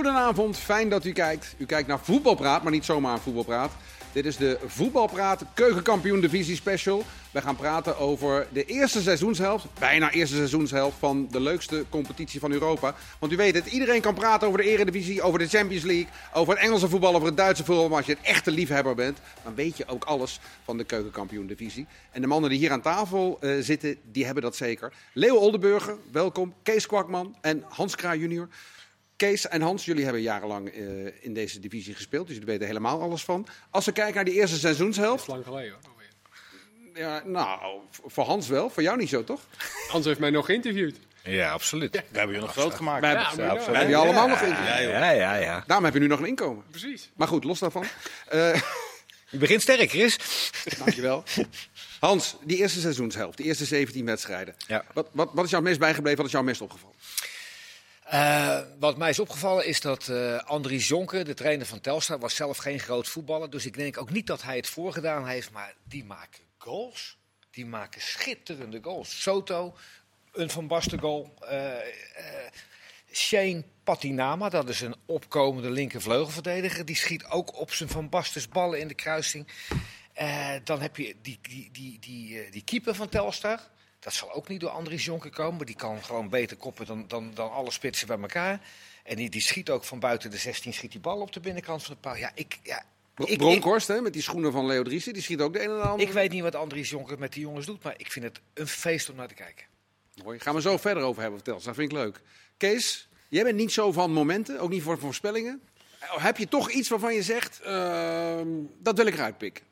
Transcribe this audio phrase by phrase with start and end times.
[0.00, 1.54] Goedenavond, fijn dat u kijkt.
[1.58, 3.72] U kijkt naar Voetbalpraat, maar niet zomaar een Voetbalpraat.
[4.12, 7.04] Dit is de Voetbalpraat Keukenkampioen Divisie Special.
[7.30, 12.52] We gaan praten over de eerste seizoenshelft, bijna eerste seizoenshelft van de leukste competitie van
[12.52, 12.94] Europa.
[13.18, 16.54] Want u weet het, iedereen kan praten over de Eredivisie, over de Champions League, over
[16.54, 17.88] het Engelse voetbal, over het Duitse voetbal.
[17.88, 21.46] Maar als je een echte liefhebber bent, dan weet je ook alles van de Keukenkampioen
[21.46, 21.86] Divisie.
[22.10, 24.92] En de mannen die hier aan tafel eh, zitten, die hebben dat zeker.
[25.12, 26.54] Leo Oldenburger, welkom.
[26.62, 28.48] Kees Kwakman en Hans Kraai junior.
[29.20, 30.80] Kees en Hans, jullie hebben jarenlang eh,
[31.24, 33.46] in deze divisie gespeeld, dus jullie weten helemaal alles van.
[33.70, 35.92] Als we kijken naar die eerste Dat seizoenshelft, is lang geleden hoor.
[36.94, 39.40] ja, nou, voor Hans wel, voor jou niet zo, toch?
[39.88, 40.96] Hans heeft mij nog geïnterviewd.
[41.24, 41.92] Ja, absoluut.
[42.10, 43.00] We hebben je nog groot gemaakt.
[43.00, 43.72] We hebben, Ja, we maar ja.
[43.72, 44.48] hebben je allemaal nog in.
[44.48, 45.64] Ja, ja, ja, ja.
[45.66, 46.64] Daarom heb je nu nog een inkomen.
[46.70, 47.10] Precies.
[47.16, 47.84] Maar goed, los daarvan.
[48.28, 48.60] Eh,
[49.30, 50.16] Je begint sterk, Chris.
[50.78, 51.22] dankjewel.
[52.00, 54.54] Hans, die eerste seizoenshelft, die eerste 17 wedstrijden.
[54.66, 54.84] Ja.
[54.94, 56.96] Wat, wat, wat is jou het meest bijgebleven, wat is jou het meest opgevallen?
[58.10, 62.34] Eh, wat mij is opgevallen is dat eh Andries Jonker, de trainer van Telstar, was
[62.34, 63.50] zelf geen groot voetballer.
[63.50, 65.50] Dus ik denk ook niet dat hij het voorgedaan heeft.
[65.50, 67.18] Maar die maken goals.
[67.50, 69.22] Die maken schitterende goals.
[69.22, 69.76] Soto,
[70.32, 71.34] een Van Basten goal.
[71.40, 71.72] eh,
[73.12, 76.84] Shane Patinama, dat is een opkomende linkervleugelverdediger.
[76.84, 79.48] Die schiet ook op zijn Van Bastens ballen in de kruising.
[80.64, 83.60] Dan heb je die, die, die, die, die keeper van Telstar.
[84.00, 85.56] Dat zal ook niet door Andries Jonker komen.
[85.56, 88.60] Maar die kan gewoon beter koppen dan, dan, dan alle spitsen bij elkaar.
[89.04, 91.82] En die, die schiet ook van buiten de 16 schiet die bal op de binnenkant
[91.82, 92.16] van de paal.
[92.16, 92.82] Ja, ik, ja,
[93.16, 95.76] ik, Bronkhorst, hè, met die schoenen van Leo Driessen, die schiet ook de een en
[95.76, 96.06] de ander.
[96.06, 97.82] ik weet niet wat Andries Jonker met die jongens doet.
[97.82, 99.66] Maar ik vind het een feest om naar te kijken.
[100.24, 100.38] Mooi.
[100.38, 101.60] Gaan we zo verder over hebben, vertel.
[101.62, 102.20] Dat vind ik leuk.
[102.56, 105.62] Kees, jij bent niet zo van momenten, ook niet voor voorspellingen.
[105.98, 108.48] Eh, Heb je toch iets waarvan je zegt, Ehm,
[108.78, 109.64] dat wil ik eruit pikken?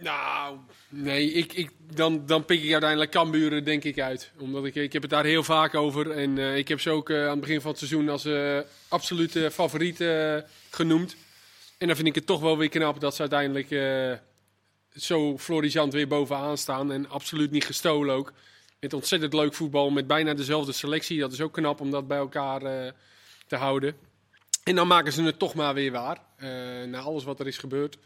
[0.00, 4.30] Nou, nee, ik, ik, dan, dan pik ik uiteindelijk Cambuur denk ik uit.
[4.38, 6.10] Omdat ik, ik heb het daar heel vaak over.
[6.10, 8.58] En eh, ik heb ze ook eh, aan het begin van het seizoen als eh,
[8.88, 10.04] absolute favoriet
[10.70, 11.16] genoemd.
[11.78, 13.68] En dan vind ik het toch wel weer knap dat ze uiteindelijk
[14.94, 16.92] zo florissant weer bovenaan staan.
[16.92, 18.32] En absoluut niet gestolen ook.
[18.80, 21.20] Met ontzettend leuk voetbal, met bijna dezelfde selectie.
[21.20, 22.60] Dat is ook knap om dat bij elkaar
[23.46, 23.96] te houden.
[24.64, 26.18] En dan maken ze het toch maar weer waar.
[26.86, 27.98] na alles wat er is gebeurd.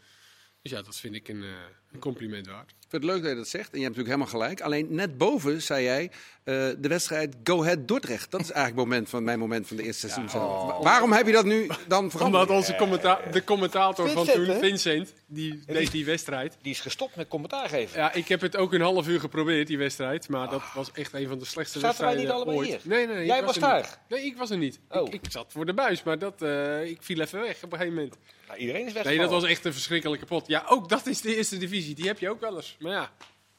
[0.61, 2.69] Dus ja, dat vind ik een, eh, een compliment waard.
[2.69, 3.71] Ik vind het leuk dat je dat zegt.
[3.71, 4.61] En je hebt natuurlijk helemaal gelijk.
[4.61, 6.03] Alleen net boven zei jij
[6.43, 8.31] eh, de wedstrijd Go Ahead Dordrecht.
[8.31, 10.29] Dat is eigenlijk het moment van, mijn moment van de eerste seizoen.
[10.29, 10.67] zelf.
[10.71, 12.43] Wa- Waarom heb je dat nu dan veranderd?
[12.43, 14.59] Omdat onze commenta de commentator van toen, hè?
[14.59, 16.57] Vincent, die deed die wedstrijd.
[16.61, 17.99] Die is gestopt met commentaar geven.
[17.99, 20.29] Ja, ik heb het ook een half uur geprobeerd, die wedstrijd.
[20.29, 22.81] Maar dat was echt een van de slechtste Zaten wij wedstrijden niet allebei ooit.
[22.83, 22.91] hier?
[22.97, 23.25] Nee, nee, nee.
[23.25, 23.81] Jij was daar?
[23.81, 23.99] niet.
[24.09, 24.79] Nee, ik was er niet.
[24.89, 25.07] Oh.
[25.07, 27.77] Ik, ik zat voor de buis, maar dat, eh, ik viel even weg op een
[27.77, 28.15] gegeven moment.
[28.47, 29.31] Nou, iedereen is Nee, weggevallen.
[29.31, 30.47] dat was echt een verschrikkelijke pot.
[30.47, 31.78] Ja, ook dat is de eerste divisie.
[31.85, 32.75] Die heb je ook wel eens.
[32.79, 33.11] Maar ja,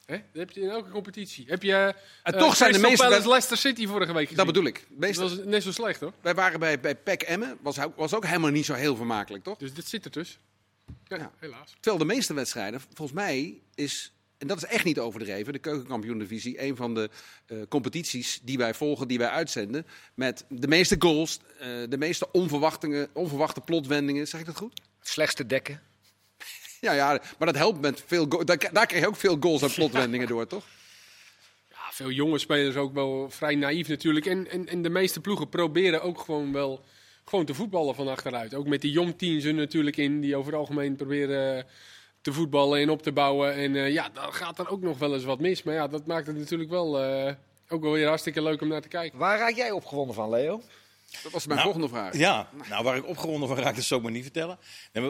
[0.07, 1.45] hè, dat heb je in elke competitie.
[1.49, 4.37] Heb je En eh, toch zijn de meeste Palace Leicester City vorige week gezien?
[4.37, 4.87] Dat bedoel ik.
[4.91, 6.13] Dat was net zo slecht, hoor.
[6.21, 7.59] wij waren bij, bij PEC Emmen.
[7.61, 9.59] Was, ook- was ook helemaal niet zo heel vermakelijk, toch?
[9.59, 10.39] Dus dit zit er dus.
[11.07, 11.31] Ja, Ja.
[11.39, 11.71] helaas.
[11.81, 14.13] Terwijl de meeste wedstrijden, volgens mij, is.
[14.39, 15.53] En dat is echt niet overdreven.
[15.53, 17.11] De keukenkampioen-divisie, een van de
[17.47, 19.87] eh, competities die wij volgen, die wij uitzenden.
[20.15, 24.29] Met de meeste goals, eh, de meeste onverwachtingen, onverwachte plotwendingen.
[24.29, 24.81] Zeg ik dat goed?
[25.01, 25.83] Slechtste dekken.
[26.81, 29.73] Ja, ja, maar dat helpt met veel daar, daar krijg je ook veel goals en
[29.81, 30.65] plotwendingen door, toch?
[31.71, 34.27] Ja, veel jonge spelers ook wel vrij naïef natuurlijk.
[34.27, 36.85] En, en, en de meeste ploegen proberen ook gewoon wel
[37.25, 38.55] gewoon te voetballen van achteruit.
[38.55, 41.65] Ook met die jong teams er natuurlijk in, die over het algemeen proberen eh,
[42.21, 43.55] te voetballen en op te bouwen.
[43.55, 45.63] En eh, ja, dan gaat er ook nog wel eens wat mis.
[45.63, 47.35] Maar ja, dat maakt het natuurlijk wel eh,
[47.69, 49.19] ook wel weer hartstikke leuk om naar te kijken.
[49.19, 50.63] Waar raak jij opgewonden van, Leo?
[51.23, 52.17] Dat was mijn Nou, volgende vraag.
[52.17, 54.59] Ja, nou waar ik opgewonden van raak, dat zou ik maar niet vertellen.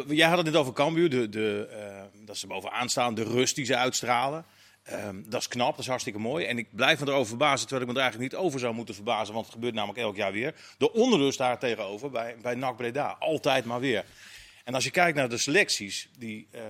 [0.09, 3.55] Jij had het net over Cambuur, de, de, eh, dat ze bovenaan staan, de rust
[3.55, 4.45] die ze uitstralen.
[4.83, 6.45] Ehm, dat is knap, dat is hartstikke mooi.
[6.45, 8.95] En ik blijf me erover verbazen, terwijl ik me er eigenlijk niet over zou moeten
[8.95, 9.35] verbazen.
[9.35, 10.55] Want het gebeurt namelijk elk jaar weer.
[10.79, 13.17] De onrust daar tegenover bij, bij NAC Breda.
[13.19, 14.05] Altijd maar weer.
[14.65, 16.61] En als je kijkt naar de selecties die eh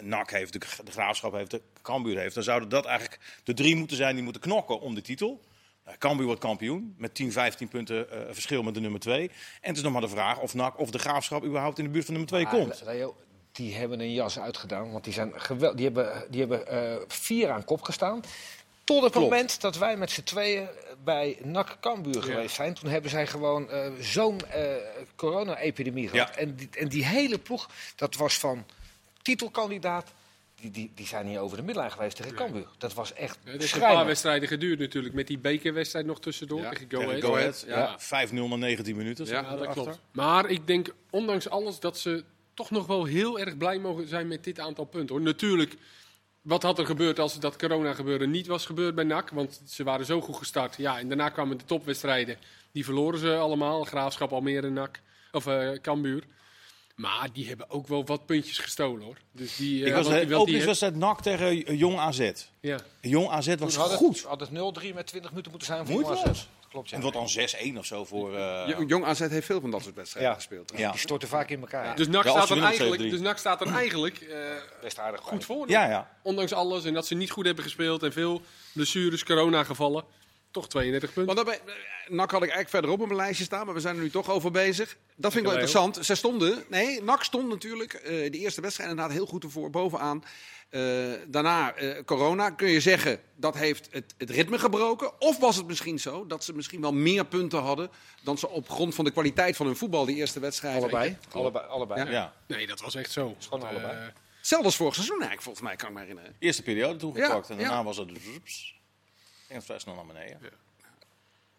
[0.00, 2.34] NAC heeft, de, de Graafschap heeft, de Cambuur heeft...
[2.34, 5.40] dan zouden dat eigenlijk de drie moeten zijn die moeten knokken om de titel.
[5.88, 9.28] Uh, Cambuur wordt kampioen met 10, 15 punten eh, verschil met de nummer 2.
[9.28, 11.90] En het is nog maar de vraag of NAC of de Graafschap überhaupt in de
[11.90, 12.82] buurt van nummer 2 Ah, komt.
[12.84, 13.16] Leo,
[13.52, 14.92] die hebben een jas uitgedaan.
[14.92, 18.20] Want die, zijn gewel die hebben, die hebben eh, vier aan kop gestaan.
[18.84, 19.30] Tot het Klopt.
[19.30, 20.68] moment dat wij met z'n tweeën
[21.04, 22.74] bij NAC Cambuur geweest zijn.
[22.74, 24.64] Toen hebben zij gewoon eh, zo'n eh,
[25.16, 26.28] corona-epidemie gehad.
[26.34, 26.40] Ja.
[26.40, 28.66] En, die, en die hele ploeg, dat was van
[29.22, 30.12] titelkandidaat.
[30.62, 32.66] Die, die, die zijn hier over de middenlijn geweest tegen Cambuur.
[32.78, 35.14] Dat was echt Het heeft een paar wedstrijden geduurd natuurlijk.
[35.14, 37.24] Met die bekerwedstrijd nog tussendoor Ja, tegen Go Ahead.
[37.24, 37.96] Go Ahead, Ja.
[38.10, 38.28] ja.
[38.28, 39.26] 5-0 na 19 minuten.
[39.26, 39.40] Ja.
[39.40, 40.00] Ja, dat klopt.
[40.12, 42.24] Maar ik denk, ondanks alles, dat ze
[42.54, 45.14] toch nog wel heel erg blij mogen zijn met dit aantal punten.
[45.16, 45.24] Hoor.
[45.24, 45.74] Natuurlijk,
[46.40, 49.30] wat had er gebeurd als dat corona gebeuren niet was gebeurd bij NAC?
[49.30, 50.76] Want ze waren zo goed gestart.
[50.76, 52.36] Ja, en daarna kwamen de topwedstrijden.
[52.72, 53.84] Die verloren ze allemaal.
[53.84, 55.00] Graafschap, Almere, NAC.
[55.32, 56.22] Of eh Cambuur.
[56.94, 59.16] Maar die hebben ook wel wat puntjes gestolen hoor.
[59.32, 62.30] Dus die, eh, Ik was wat wat die- openingswedstrijd NAC tegen eh, Jong AZ.
[62.60, 62.78] ja.
[63.00, 64.16] Jong AZ was had goed.
[64.16, 66.10] het, had het 0-3 met 20 minuten moeten zijn voor.
[66.10, 66.46] AZ.
[66.70, 66.96] Klopt, ja.
[66.96, 68.36] En het wordt dan 6-1 of zo voor...
[68.36, 70.36] eh, Jong- Jong AZ heeft veel van dat soort wedstrijden Ja.
[70.36, 70.72] gespeeld.
[70.76, 70.90] ja.
[70.90, 71.96] Die storten vaak in elkaar.
[71.96, 73.10] Dus NAC staat, er eigenlijk, 2-3.
[73.10, 74.36] dus NAC staat er eigenlijk eh,
[74.80, 75.46] Best aardig goed bij.
[75.46, 75.68] voor.
[75.68, 76.10] ja, ja.
[76.22, 78.42] Ondanks alles en dat ze niet goed hebben gespeeld en veel
[78.72, 80.04] blessures, corona gevallen.
[80.52, 81.34] Toch 32 punten.
[81.34, 83.96] Want daarbij, eh, NAC had ik eigenlijk verderop op mijn lijstje staan, maar we zijn
[83.96, 84.96] er nu toch over bezig.
[85.16, 85.98] Dat vind ik wel interessant.
[86.00, 90.24] Zij stonden, nee, NAC stond natuurlijk eh, de eerste wedstrijd inderdaad heel goed ervoor, bovenaan.
[90.68, 90.80] Eh,
[91.28, 95.20] daarna eh, corona, kun je zeggen, dat heeft het, het ritme gebroken.
[95.20, 97.90] Of was het misschien zo dat ze misschien wel meer punten hadden
[98.22, 100.76] dan ze op grond van de kwaliteit van hun voetbal die eerste wedstrijd.
[100.76, 101.16] Allebei.
[101.32, 101.66] Allebei.
[101.66, 102.04] allebei.
[102.04, 102.10] Ja.
[102.10, 102.32] ja.
[102.46, 103.36] Nee, dat was echt zo.
[103.40, 103.96] gewoon allebei.
[103.98, 104.06] eh,
[104.38, 106.34] Hetzelfde als vorig seizoen eigenlijk, volgens mij, kan ik me herinneren.
[106.38, 107.84] Eerste periode toegepakt Ja, en daarna ja.
[107.84, 108.10] was het...
[108.32, 108.71] Rups,
[109.52, 110.38] en vrij snel naar beneden.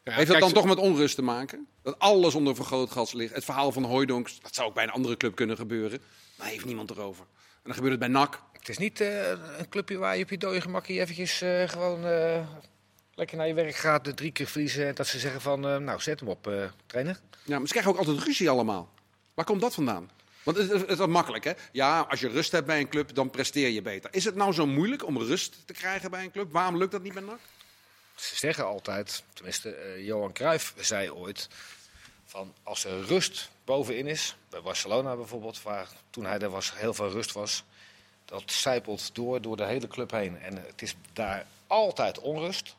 [0.04, 1.68] ja, Heeft dat dan ze- toch met onrust te maken?
[1.82, 3.34] Dat alles onder vergrootglas ligt.
[3.36, 6.00] Het verhaal van Hooydonks, dat zou ook bij een andere club kunnen gebeuren.
[6.38, 7.26] Maar heeft niemand erover.
[7.40, 8.42] En dan gebeurt het bij NAC.
[8.60, 12.06] Het is niet eh, een clubje waar je op je dode gemakje eventjes eh, gewoon
[12.06, 12.48] eh,
[13.16, 14.88] lekker naar je werk gaat, de drie keer verliezen.
[14.88, 17.20] En dat ze zeggen van, eh, nou zet hem op, eh, trainer.
[17.44, 18.90] Ja, maar ze krijgen ook altijd ruzie allemaal.
[19.34, 20.10] Waar komt dat vandaan?
[20.44, 21.52] Want het, het, het is makkelijk, hè?
[21.72, 24.14] Ja, als je rust hebt bij een club, dan presteer je beter.
[24.14, 26.52] Is het nou zo moeilijk om rust te krijgen bij een club?
[26.52, 27.40] Waarom lukt dat niet bij NAC?
[28.16, 31.48] Ze zeggen altijd, tenminste eh, Johan Cruijff zei ooit,
[32.26, 36.94] van als er rust bovenin is, bij Barcelona bijvoorbeeld, waar toen hij er was heel
[36.94, 37.64] veel rust was,
[38.26, 40.38] dat zijpelt door, door de hele club heen.
[40.40, 42.76] En het is daar altijd onrust.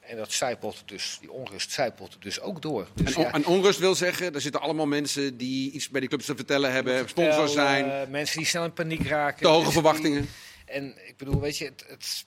[0.00, 2.88] En dat zijpelt dus, die onrust zijpelt dus ook door.
[2.94, 6.08] Dus En, on- en onrust wil zeggen, er zitten allemaal mensen die iets bij die
[6.08, 9.42] clubs te vertellen hebben, sponsors zijn, eh, mensen die snel in paniek raken.
[9.42, 10.28] te hoge die- verwachtingen.
[10.66, 12.24] En ik bedoel, weet je, het, het-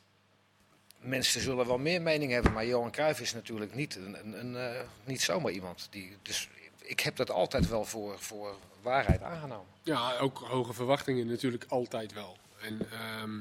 [0.99, 4.81] mensen zullen wel meer mening hebben, maar Johan Cruijff is natuurlijk niet, een, een, eh,
[5.03, 5.87] niet zomaar iemand.
[5.89, 6.49] Die, dus
[6.81, 9.73] ik heb dat altijd wel voor, voor waarheid aangenomen.
[9.83, 12.37] Ja, ook hoge verwachtingen natuurlijk altijd wel.
[12.61, 13.39] En ehm,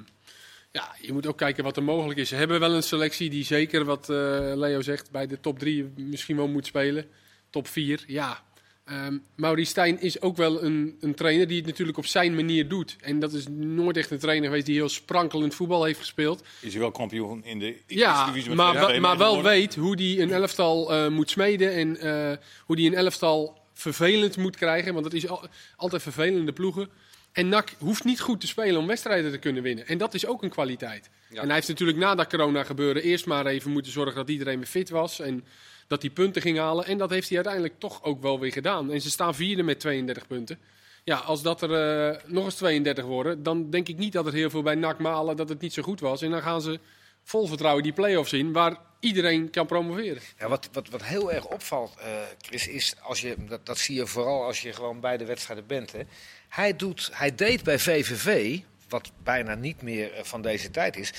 [0.70, 2.28] ja, je moet ook kijken wat er mogelijk is.
[2.28, 4.16] Ze hebben wel een selectie die zeker, wat eh,
[4.54, 7.10] Leo zegt, bij de top 3 misschien wel moet spelen.
[7.50, 8.44] Top 4, ja.
[8.86, 12.68] Ehm Maurice Stijn is ook wel een, een trainer die het natuurlijk op zijn manier
[12.68, 12.96] doet.
[13.00, 16.42] En dat is nooit echt een trainer geweest die heel sprankelend voetbal heeft gespeeld.
[16.60, 19.42] Is hij wel kampioen in de eerste Ja, divisie met maar, VVV wel- maar wel
[19.42, 24.36] weet hoe die een elftal eh, moet smeden en eh, hoe die een elftal vervelend
[24.36, 24.92] moet krijgen.
[24.92, 26.88] Want dat is al- altijd vervelende ploegen.
[27.32, 29.86] En NAC hoeft niet goed te spelen om wedstrijden te kunnen winnen.
[29.86, 31.10] En dat is ook een kwaliteit.
[31.30, 31.40] Ja.
[31.40, 34.56] En hij heeft natuurlijk na dat corona gebeuren eerst maar even moeten zorgen dat iedereen
[34.58, 35.20] weer fit was.
[35.20, 35.44] En
[35.86, 36.86] dat hij punten ging halen.
[36.86, 38.92] En dat heeft hij uiteindelijk toch ook wel weer gedaan.
[38.92, 40.58] En ze staan vierde met 32 punten.
[41.04, 44.32] Ja, als dat er eh, nog eens 32 worden, dan denk ik niet dat er
[44.32, 46.22] heel veel bij NAC malen dat het niet zo goed was.
[46.22, 46.80] En dan gaan ze
[47.22, 50.22] vol vertrouwen die play-offs in, waar iedereen kan promoveren.
[50.38, 52.06] Ja, wat, wat, wat heel erg opvalt, eh,
[52.40, 55.66] Chris, is als je, dat, dat zie je vooral als je gewoon bij de wedstrijden
[55.66, 55.92] bent.
[55.92, 56.00] Hè.
[56.48, 61.12] Hij, doet, hij deed bij VVV, wat bijna niet meer eh, van deze tijd is.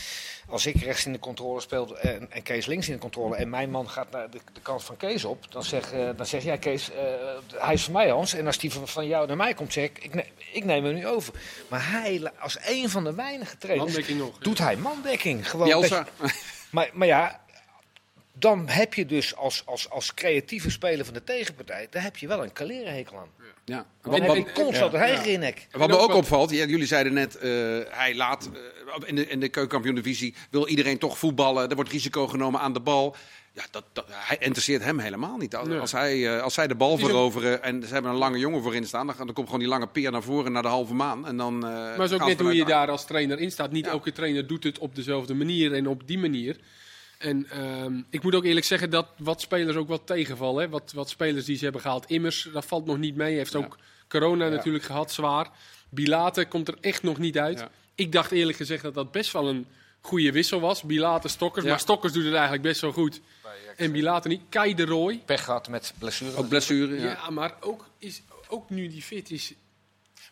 [0.50, 3.50] Als ik rechts in de controle speel en, en Kees links in de controle en
[3.50, 6.44] mijn man gaat naar de, de kant van Kees op, dan zeg, eh, dan zeg
[6.44, 6.98] jij Kees, eh,
[7.56, 8.34] hij is van mij Hans.
[8.34, 10.84] En als die van, van jou naar mij komt, zeg ik, ik, ne- ik neem
[10.84, 11.34] hem nu over.
[11.68, 14.38] Maar hij, als een van de weinige trainers, Mandekking nog.
[14.38, 15.50] doet hij mandekking.
[15.50, 16.08] Gewoon Bielsa.
[16.72, 17.42] maar, maar ja,
[18.40, 22.28] dan heb je dus als, als, als creatieve speler van de tegenpartij, daar heb je
[22.28, 23.28] wel een kalerenhekel aan.
[23.66, 23.86] Ja.
[24.02, 25.18] Dan Wat, heb je constant ja.
[25.20, 25.68] een innek.
[25.72, 27.50] wat me ook opvalt, ja, jullie zeiden net, eh,
[27.88, 31.70] hij laat eh, in de, in de keukenkampioen-divisie wil iedereen toch voetballen.
[31.70, 33.16] Er wordt risico genomen aan de bal.
[33.54, 35.56] Ja, dat, dat, hij interesseert hem helemaal niet.
[35.56, 35.80] Als, Nee.
[35.80, 38.86] als, hij, eh, als zij de bal veroveren en ze hebben een lange jongen voorin
[38.86, 41.28] staan, dan, dan komt gewoon die lange peer naar voren naar de halve maan.
[41.28, 43.72] En dan, eh, Maar het is ook net hoe je daar als trainer in staat.
[43.72, 43.92] Niet Ja.
[43.92, 46.58] elke trainer doet het op dezelfde manier en op die manier.
[47.18, 50.64] En ehm, ik moet ook eerlijk zeggen dat wat spelers ook wel tegenvallen.
[50.64, 50.70] Hè.
[50.70, 52.10] Wat, wat spelers die ze hebben gehaald.
[52.10, 53.36] Immers, dat valt nog niet mee.
[53.36, 53.60] Heeft Ja.
[53.60, 55.50] ook corona natuurlijk gehad, zwaar.
[55.90, 57.60] Bilate komt er echt nog niet uit.
[57.60, 57.70] Ja.
[57.96, 59.68] Ik dacht eerlijk gezegd dat dat best wel een
[60.02, 60.82] goede wissel was.
[60.82, 61.66] Bilate, Stokkers.
[61.66, 61.72] Ja.
[61.72, 63.22] Maar Stokkers doet het eigenlijk best wel goed.
[63.78, 64.42] En Bilate niet.
[64.50, 65.22] Kai de Roy.
[65.26, 66.36] Pech gehad met blessure.
[66.36, 67.00] Ook blessure.
[67.00, 67.30] Ja, Ja.
[67.30, 69.54] maar ook, is, ook nu die fit is...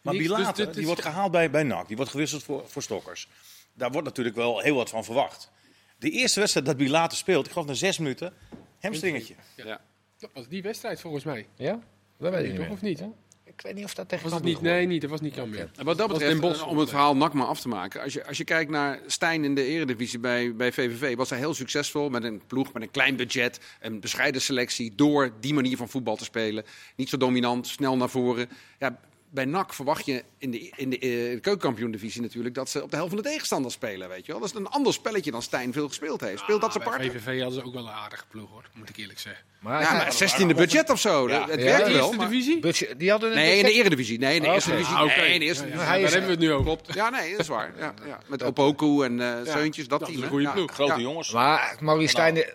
[0.01, 0.25] Maar niks.
[0.25, 1.87] Bilate, Dus dit die is- wordt gehaald bij, bij NAC.
[1.87, 3.27] Die wordt gewisseld voor, voor Stokkers.
[3.73, 5.51] Daar wordt natuurlijk wel heel wat van verwacht.
[6.05, 8.33] De eerste wedstrijd dat Bilate speelt, ik geloof na zes minuten,
[8.79, 9.35] hamstringetje.
[9.55, 9.81] Ja.
[10.17, 11.47] Dat was die wedstrijd volgens mij.
[11.55, 11.79] Ja?
[12.17, 12.89] Dat weet ik Toch of meer.
[12.89, 13.03] niet?
[13.43, 14.61] Ik weet niet of dat tegen Was het niet?
[14.61, 15.01] Nee, niet.
[15.01, 15.69] Dat was niet Cambuur.
[15.75, 18.01] En wat dat betreft, Bosch eh, om het verhaal NAC maar af te maken.
[18.01, 21.39] Als je, als je kijkt naar Stijn in de eredivisie bij, bij VVV, was hij
[21.39, 25.77] heel succesvol met een ploeg, met een klein budget, een bescheiden selectie, door die manier
[25.77, 26.63] van voetbal te spelen.
[26.95, 28.49] Niet zo dominant, snel naar voren.
[28.79, 28.99] Ja,
[29.35, 32.89] bij NAC verwacht je in de, in de, eh, de keukenkampioen-divisie natuurlijk dat ze op
[32.89, 34.09] de helft van de tegenstander spelen.
[34.09, 34.41] Weet je wel?
[34.41, 36.39] Dat is een ander spelletje dan Stijn veel gespeeld heeft.
[36.39, 37.11] Speelt dat ze Ah, bij part?
[37.11, 39.43] VVV hadden ze ook wel een aardige ploeg hoor, moet ik eerlijk zeggen.
[39.59, 41.29] Maar, Ja, maar 16e budget of zo.
[41.29, 41.39] Ja.
[41.39, 42.01] Dat- het Ja, werkt de wel.
[42.01, 42.59] Eerste maar- divisie?
[42.59, 44.19] budget- die hadden een Nee, in de eredivisie.
[44.19, 44.95] Nee, in de eerste divisie.
[44.95, 45.15] Ah, oké.
[45.15, 45.93] Nee, in de eerste Ja, ja, divisie.
[45.99, 46.65] daar is- hebben we het nu over.
[46.65, 46.93] Klopt.
[46.93, 47.73] Ja, nee, dat is waar.
[47.79, 48.19] Ja, ja.
[48.27, 50.17] Met Opoku en eh Seuntjes, dat, dat is team.
[50.17, 50.27] een hè?
[50.29, 50.51] goede Ja.
[50.53, 50.71] ploeg.
[50.73, 50.99] Grote Ja.
[50.99, 51.31] jongens.
[51.31, 51.77] Maar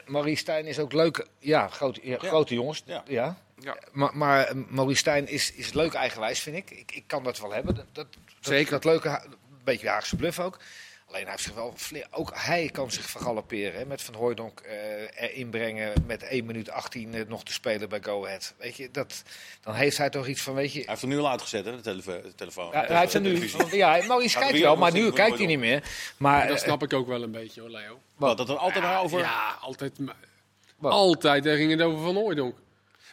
[0.06, 1.26] Maurice Stijn, is ook leuk.
[1.38, 2.82] Ja, grote, ja, grote jongens.
[3.06, 3.36] Ja.
[3.60, 3.76] Ja.
[3.92, 6.70] Maar, maar eh, Maurice Stijn is, is leuk eigenwijs, vind ik.
[6.70, 6.92] ik.
[6.92, 7.74] Ik kan dat wel hebben.
[7.74, 8.06] Dat, dat,
[8.40, 8.70] Zeker.
[8.70, 10.58] Dat, leuke, een beetje Haagse bluff ook.
[11.06, 11.74] Alleen hij heeft zich wel
[12.10, 13.78] ook hij kan zich vergalopperen.
[13.78, 17.88] Hè, met Van Hooydonk eh erin brengen met 1 minuut 18 eh, nog te spelen
[17.88, 18.54] bij Go Ahead.
[18.58, 19.22] Weet je, dat,
[19.60, 20.78] dan heeft hij toch iets van, weet je...
[20.78, 22.70] Hij heeft er nu al uitgezet, hè, de, telefo- de telefoon.
[22.72, 25.82] Ja, hij heeft er nu, ja, Maurice kijkt wel, maar nu kijkt hij niet meer.
[26.16, 28.00] Maar Dat eh, snap ik ook wel een beetje hoor, Leo.
[28.16, 29.18] Wat, dat er altijd maar over...
[29.18, 29.98] Ja, altijd.
[30.78, 30.92] Wat?
[30.92, 32.56] Altijd, daar ging het over Van Hooijdonk.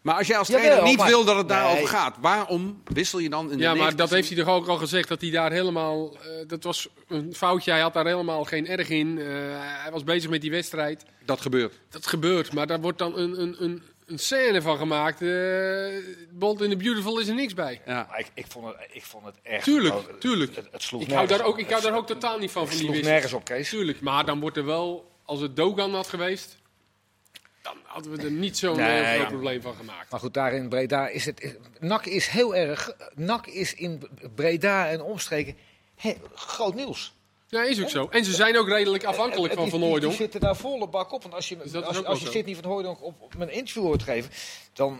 [0.03, 1.87] Maar als jij als Jawel, trainer niet maar- wil dat het daarover Nee.
[1.87, 4.15] gaat, waarom wissel je dan in de Ja, maar dat 90ste?
[4.15, 6.13] heeft hij toch ook al gezegd dat hij daar helemaal.
[6.13, 7.71] eh, dat was een foutje.
[7.71, 9.19] Hij had daar helemaal geen erg in.
[9.19, 9.25] Eh,
[9.59, 11.05] hij was bezig met die wedstrijd.
[11.25, 11.73] Dat gebeurt.
[11.89, 15.21] Dat gebeurt, maar daar wordt dan een, een, een, een scène van gemaakt.
[15.21, 15.27] Eh
[16.31, 17.81] Bold in the Beautiful is er niks bij.
[17.85, 18.05] Ja.
[18.09, 19.63] maar ik, ik, vond het, ik vond het echt...
[19.63, 20.55] Tuurlijk, tuurlijk.
[20.55, 22.61] Het, het sloeg Ik hou nergens daar ook, ik hou daar ook totaal niet van,
[22.61, 23.69] Het van die sloeg nergens op, Kees.
[23.69, 26.57] Tuurlijk, maar dan wordt er wel, als het Dogan had geweest,
[27.67, 30.11] dan hadden we er niet zo'n Nee, eh, groot probleem van gemaakt.
[30.11, 31.57] Maar goed, daar in Breda is het...
[31.79, 32.91] NAC is heel erg...
[33.15, 35.55] NAC is in Breda en omstreken
[36.33, 37.15] groot nieuws.
[37.49, 38.07] Ja, is ook zo.
[38.11, 40.13] En ze zijn ook redelijk afhankelijk Het van is- Van die- Hooijdonk.
[40.13, 41.21] Die zitten daar volle bak op.
[41.21, 42.27] Want als je, als, als je.
[42.29, 44.31] Sidney van Hooijdonk op, op een interview hoort geven,
[44.73, 44.99] dan...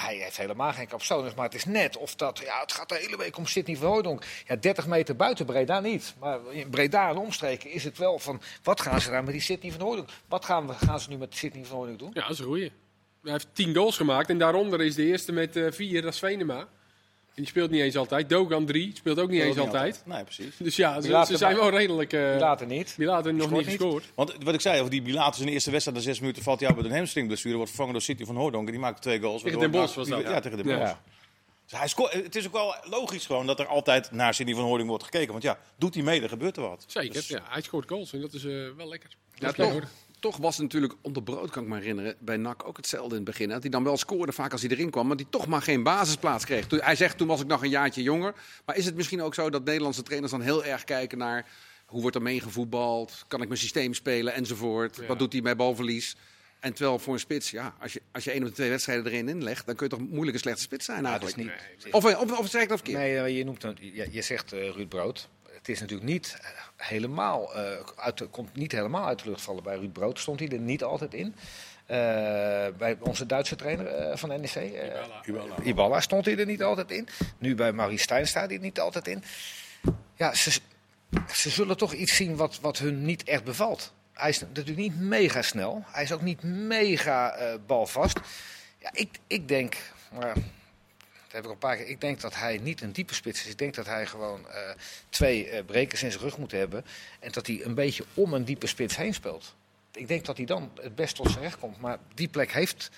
[0.00, 2.38] Hij heeft helemaal geen capsones, maar het is net of dat...
[2.44, 4.22] Ja, het gaat de hele week om Sidney van.
[4.46, 6.14] Ja, 30 meter buiten Breda niet.
[6.20, 8.40] Maar in Breda en omstreken is het wel van...
[8.62, 10.08] Wat gaan ze daar met die Sidney van Hooijdonk?
[10.28, 12.10] Wat gaan, we, gaan ze nu met Sidney van Hooijdonk doen?
[12.12, 12.72] Ja, dat is goeie.
[13.22, 16.18] Hij heeft tien goals gemaakt en daaronder is de eerste met eh, vier, dat is
[16.18, 16.68] Venema.
[17.38, 18.28] Die speelt niet eens altijd.
[18.28, 20.02] Dogan drie, speelt ook niet eens altijd.
[20.04, 20.56] Nee, precies.
[20.58, 22.12] Dus ja, ze, zijn wel redelijk...
[22.12, 22.94] eh Later niet.
[22.96, 23.66] die laten nog niet niet.
[23.66, 24.04] gescoord.
[24.14, 26.58] Want wat ik zei over die Bilatus in de eerste wedstrijd, na zes minuten valt
[26.60, 27.54] hij uit met een hamstringblessure.
[27.54, 29.42] Wordt vervangen door City van Hooydonk en die maakt twee goals.
[29.42, 30.78] Tegen Den Bosch was dat, Ja, tegen Den Ja.
[30.78, 30.94] Bosch.
[31.68, 34.64] Dus hij scoort, het is ook wel logisch gewoon dat er altijd naar Sidney van
[34.64, 35.30] Hooydonk wordt gekeken.
[35.32, 36.84] Want ja, doet hij mee, dan gebeurt er wat.
[36.86, 39.10] Zeker, Dus- ja, hij scoort goals en dat is eh, wel lekker.
[39.34, 39.74] Ja, Dat is
[40.20, 43.14] toch, was het natuurlijk onder brood, kan ik me herinneren, bij NAC ook hetzelfde in
[43.14, 43.48] het begin.
[43.48, 45.82] Dat hij dan wel scoorde vaak als hij erin kwam, maar die toch maar geen
[45.82, 46.66] basisplaats kreeg.
[46.66, 48.34] Toen, hij zegt, toen was ik nog een jaartje jonger.
[48.64, 51.46] Maar is het misschien ook zo dat Nederlandse trainers dan heel erg kijken naar...
[51.86, 54.96] hoe wordt er meegevoetbald, kan ik mijn systeem spelen enzovoort.
[54.96, 55.06] Ja.
[55.06, 56.16] Wat doet hij bij balverlies?
[56.60, 59.28] En terwijl voor een spits, ja, als je, als je één of twee wedstrijden erin
[59.28, 59.66] inlegt...
[59.66, 61.76] dan kun je toch moeilijk een slechte spits zijn Ja, dat is eigenlijk.
[61.84, 61.94] niet...
[61.94, 62.98] Of, of, of zeg ik dat verkeerd?
[62.98, 65.28] Nee, je, noemt een, je, je zegt eh, Ruud Brood.
[65.58, 66.48] Het is natuurlijk niet eh,
[66.88, 67.62] helemaal, eh,
[67.96, 69.62] uit, de- komt niet helemaal uit de lucht vallen.
[69.62, 71.34] Bij Ruud Brood stond hij er niet altijd in.
[71.86, 71.96] Eh,
[72.78, 75.22] bij onze Duitse trainer van NEC, eh, Ibala.
[75.26, 75.54] Ibala.
[75.62, 77.08] Ibala, stond hij er niet altijd in.
[77.38, 79.22] Nu bij Marie Stijn staat hij er niet altijd in.
[80.16, 80.60] Ja, ze,
[81.32, 83.92] ze zullen toch iets zien wat, wat hun niet echt bevalt.
[84.12, 85.82] Hij is natuurlijk niet mega snel.
[85.86, 88.20] Hij is ook niet mega eh, balvast.
[88.78, 89.76] Ja, ik, ik denk,
[90.18, 90.32] maar
[91.28, 91.86] dat heb ik een paar keer.
[91.88, 93.50] Ik denk dat hij niet een diepe spits is.
[93.50, 94.70] Ik denk dat hij gewoon eh,
[95.08, 96.84] twee eh, brekers in zijn rug moet hebben.
[97.20, 99.54] En dat hij een beetje om een diepe spits heen speelt.
[99.92, 101.80] Ik denk dat hij dan het best tot zijn recht komt.
[101.80, 102.90] Maar die plek heeft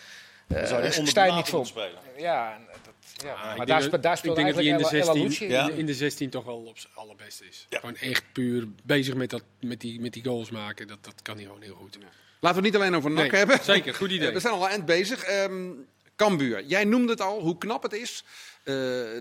[0.48, 1.66] uh, zou hij Stijn niet voor.
[1.66, 1.98] spelen.
[2.16, 2.92] Ja, en dat,
[3.24, 3.32] ja.
[3.32, 5.22] Ah, maar daar, dat- spe- daar ik speelt denk dat hij in de eigenlijk El-
[5.22, 5.72] El 16, Alouchi.
[5.72, 5.78] Ja.
[5.78, 7.66] in de 16 toch wel op zijn allerbeste is.
[7.68, 7.78] Ja.
[7.78, 10.86] Gewoon echt puur bezig met, dat, met, die, met die goals maken.
[10.88, 11.98] Dat, dat kan hij gewoon heel goed.
[12.40, 13.58] Laten we het niet alleen over NAC Nee, hebben.
[13.64, 14.30] zeker, goed idee.
[14.32, 15.22] We zijn al aan het bezig.
[15.22, 15.70] Ehm
[16.20, 18.24] Cambuur, jij noemde het al, hoe knap het is
[18.62, 18.74] eh,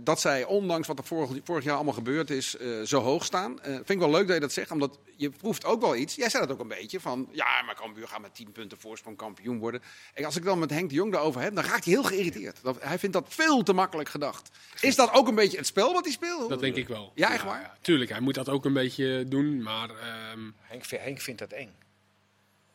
[0.03, 3.61] dat zij, ondanks wat er vorig, vorig jaar allemaal gebeurd is, eh, zo hoog staan.
[3.61, 6.15] Eh, vind ik wel leuk dat je dat zegt, omdat je proeft ook wel iets.
[6.15, 9.17] Jij zei dat ook een beetje, van ja, maar Cambuur gaat met 10 punten voorsprong
[9.17, 9.81] kampioen worden.
[10.13, 12.59] En als ik dan met Henk de Jong daarover heb, dan raakt hij heel geïrriteerd.
[12.63, 14.49] Dat, hij vindt dat veel te makkelijk gedacht.
[14.81, 16.49] Is dat ook een beetje het spel wat hij speelt?
[16.49, 17.11] Dat denk ik wel.
[17.15, 17.77] Ja, echt waar?
[17.81, 19.61] tuurlijk, hij moet dat ook een beetje doen.
[19.61, 21.75] Maar ehm, Henk, Henk vindt dat eng.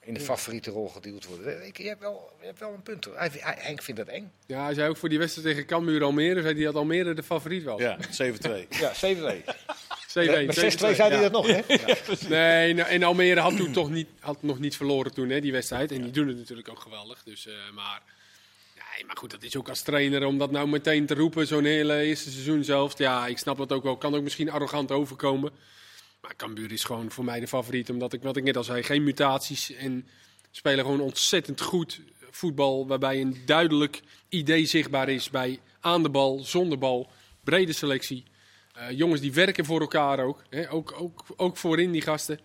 [0.05, 1.67] In de favoriete rol geduwd worden.
[1.67, 3.05] Ik, je, hebt wel, je hebt wel een punt.
[3.05, 3.17] hoor.
[3.17, 4.33] Hij, hij- Henk vindt dat eng.
[4.47, 7.23] ja, hij zei ook voor die wedstrijd tegen Cambuur Almere, zei hij dat Almere de
[7.23, 7.81] favoriet was.
[7.81, 8.69] Ja, 7-2.
[8.81, 9.45] Ja, 7-2.
[10.09, 11.21] 7-1, Met 6-2 7-2, zei hij ja.
[11.21, 11.61] dat nog, hè?
[12.37, 15.53] Nee, nou, en Almere had toen toch niet, had nog niet verloren toen, hè, die
[15.53, 15.93] wedstrijd.
[15.93, 17.23] En die doen het natuurlijk ook geweldig.
[17.25, 18.03] Dus, eh, maar,
[18.95, 21.65] nee, maar goed, dat is ook als trainer om dat nou meteen te roepen, zo'n
[21.65, 22.95] hele eerste seizoen zelfs.
[22.97, 23.97] Ja, ik snap dat ook wel.
[23.97, 25.51] Kan ook misschien arrogant overkomen.
[26.25, 27.91] Maar Cambuur is gewoon voor mij de favoriet.
[27.91, 29.73] Omdat ik, wat ik net al zei, geen mutaties.
[29.73, 30.09] En
[30.51, 32.01] spelen gewoon ontzettend goed
[32.31, 32.87] voetbal.
[32.87, 37.11] Waarbij een duidelijk idee zichtbaar is bij aan de bal, zonder bal.
[37.43, 38.25] Brede selectie.
[38.75, 40.43] Eh, jongens die werken voor elkaar ook.
[40.51, 40.71] Hè?
[40.71, 41.25] Ook, ook.
[41.37, 42.41] Ook voorin die gasten.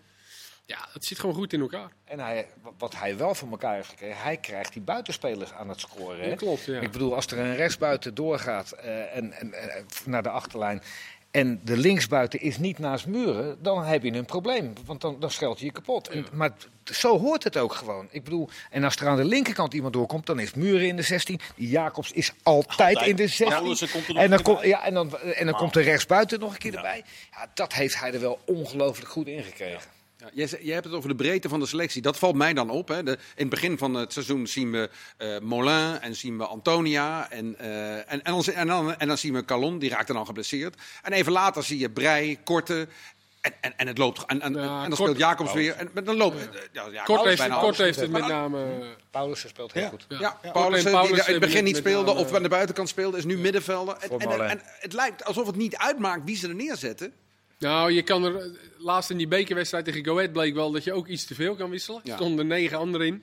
[0.66, 1.92] Ja, het zit gewoon goed in elkaar.
[2.04, 5.80] En hij, wat hij wel voor elkaar heeft gekregen, hij krijgt die buitenspelers aan het
[5.80, 6.20] scoren.
[6.20, 6.28] Hè?
[6.28, 6.80] Ja, klopt, ja.
[6.80, 10.82] Ik bedoel, als er een rechtsbuiten doorgaat eh, en, en, en naar de achterlijn.
[11.30, 14.72] En de linksbuiten is niet naast muren, dan heb je een probleem.
[14.86, 16.08] Want dan, dan scheld je je kapot.
[16.08, 16.50] En, maar
[16.84, 18.08] zo hoort het ook gewoon.
[18.10, 21.02] Ik bedoel, en als er aan de linkerkant iemand doorkomt, dan is Muren in de
[21.02, 21.40] 16.
[21.56, 23.06] Die Jacobs is altijd, Altijd.
[23.10, 23.48] in de 16.
[23.48, 26.40] Paulussen komt er nog en dan, komt- ja, en dan, en dan komt de rechtsbuiten
[26.40, 27.04] nog een keer erbij.
[27.30, 29.90] Ja, dat heeft hij er wel ongelooflijk goed in gekregen.
[30.32, 32.02] Ja, jij, hebt het over de breedte van de selectie.
[32.02, 32.88] Dat valt mij dan op.
[32.88, 33.02] Hè.
[33.02, 37.30] De, in het begin van het seizoen zien we eh Molin en zien we Antonia.
[37.30, 40.26] En, eh, en, en, dan, en, dan, en dan zien we Calon, die raakte dan
[40.26, 40.76] geblesseerd.
[41.02, 42.88] En even later zie je Brei, Korte.
[43.40, 44.24] En, en, en het loopt.
[44.26, 45.74] En, en, Ja, en dan Kort- speelt Jacobs weer.
[45.94, 46.36] En dan loopt.
[46.36, 47.78] eh, Ja, Jacobs Kort heeft, bijna Kort alles.
[47.78, 48.66] heeft het met name...
[49.10, 49.88] Paulus speelt heel Ja.
[49.88, 50.06] goed.
[50.08, 53.24] Ja, Paulus, die in het begin niet speelde name- of aan de buitenkant speelde, is
[53.24, 53.96] nu middenvelder.
[53.96, 57.12] En, en het lijkt alsof het niet uitmaakt wie ze er neerzetten.
[57.60, 58.36] Nou, je kan er...
[58.36, 58.46] eh,
[58.78, 61.54] Laatst in die bekerwedstrijd tegen Go Ahead bleek wel dat je ook iets te veel
[61.54, 62.00] kan wisselen.
[62.04, 62.14] Ja.
[62.16, 63.22] Stonden negen anderen in.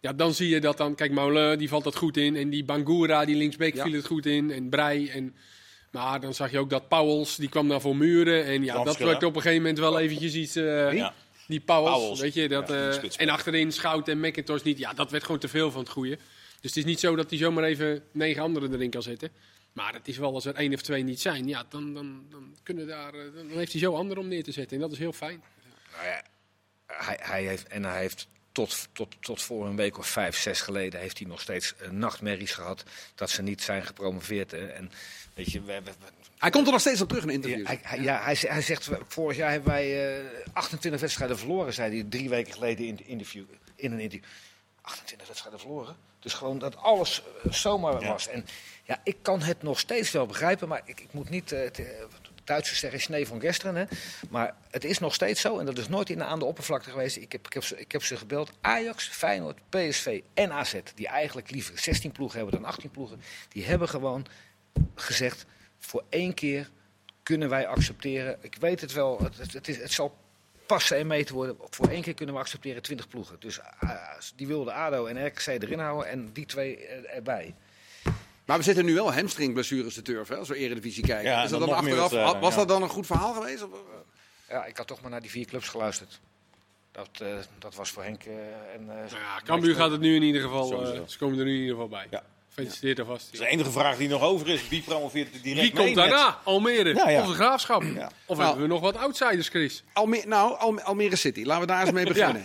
[0.00, 0.94] Ja, dan zie je dat dan...
[0.94, 2.36] Kijk, Moulin, die valt dat goed in.
[2.36, 3.84] En die Bangura, die linksbeek, Ja.
[3.84, 4.50] viel het goed in.
[4.50, 5.08] En Brei.
[5.08, 5.36] En,
[5.92, 8.44] maar dan zag je ook dat Pauwels, die kwam dan voor muren.
[8.44, 10.56] En ja, dat werd op een gegeven moment wel eventjes iets...
[10.56, 11.14] eh, Ja.
[11.46, 12.20] Die Pauwels, Pauwels.
[12.20, 12.48] weet je.
[12.48, 14.78] Dat, die eh, en achterin Schout en McIntosh niet.
[14.78, 16.16] Ja, dat werd gewoon te veel van het goede.
[16.60, 19.30] Dus het is niet zo dat hij zomaar even negen anderen erin kan zetten.
[19.78, 22.56] Maar het is wel als er één of twee niet zijn, ja, dan, dan, dan,
[22.62, 24.76] kunnen daar, eh, dan heeft hij zo anderen om neer te zetten.
[24.76, 25.42] En dat is heel fijn.
[25.92, 26.22] Nou ja,
[26.86, 30.60] hij, hij heeft, en hij heeft tot, tot, tot voor een week of vijf, zes
[30.60, 32.82] geleden heeft hij nog steeds eh, nachtmerries gehad
[33.14, 34.50] dat ze niet zijn gepromoveerd.
[34.50, 34.66] hè.
[34.66, 34.90] En
[35.34, 37.68] weet je, we, we- we- Hij komt er nog steeds op terug in ja, interviews.
[37.68, 42.06] hij, hij- ja, hij, zegt, vorig jaar hebben wij eh, 28 wedstrijden verloren, zei hij
[42.10, 43.44] drie weken geleden in, de interview,
[43.74, 44.28] in een interview.
[44.82, 45.96] 28 wedstrijden verloren?
[46.20, 48.08] Dus gewoon dat alles eh, zomaar Ja.
[48.08, 48.28] was.
[48.28, 48.44] En
[48.88, 51.52] ja, ik kan het nog steeds wel begrijpen, maar ik, ik moet niet...
[51.52, 52.04] eh, eh,
[52.44, 53.84] Duitsers zeggen Schnee van gisteren, hè?
[54.30, 57.16] maar het is nog steeds zo en dat is nooit in, aan de oppervlakte geweest.
[57.16, 58.52] Ik heb, ik, heb ze, gebeld.
[58.60, 63.64] Ajax, Feyenoord, PSV en AZ, die eigenlijk liever 16 ploegen hebben dan 18 ploegen, die
[63.64, 64.26] hebben gewoon
[64.94, 65.46] gezegd:
[65.78, 66.70] voor één keer
[67.22, 68.38] kunnen wij accepteren.
[68.40, 70.16] Ik weet het wel, het, het, is, het zal
[70.66, 71.56] passen en meten worden.
[71.70, 73.36] Voor één keer kunnen we accepteren 20 ploegen.
[73.40, 77.54] Dus ah, die wilden ADO en RKC erin houden en die twee eh, erbij.
[78.48, 81.30] Maar we zitten nu wel hamstringblessures te turven, als we Eredivisie kijken.
[81.30, 82.58] Ja, is en dat dan dan nog meer achteraf, wedstrijden, was ja.
[82.58, 83.62] dat dan een goed verhaal geweest?
[83.62, 83.78] Of, eh?
[84.48, 86.20] Ja, ik had toch maar naar die vier clubs geluisterd.
[86.92, 88.32] Dat, eh, dat was voor Henk eh,
[88.74, 88.80] en...
[88.80, 91.50] eh, Nou ja, Cambuur gaat het nu in ieder geval, eh, ze komen er nu
[91.54, 92.06] in ieder geval bij.
[92.10, 92.22] Ja.
[92.58, 93.30] Gefeliciteerd alvast.
[93.30, 95.94] Dus de enige vraag die nog over is, wie promoveert er direct Wie komt mee
[95.94, 96.38] met- daarna?
[96.44, 97.20] Almere Ja, ja.
[97.20, 97.82] of de Graafschap?
[97.82, 98.42] Of Nou.
[98.48, 99.84] hebben we nog wat outsiders, Chris?
[99.92, 101.42] Alme nou, Alme- Almere City.
[101.44, 102.44] Laten we daar eens mee beginnen.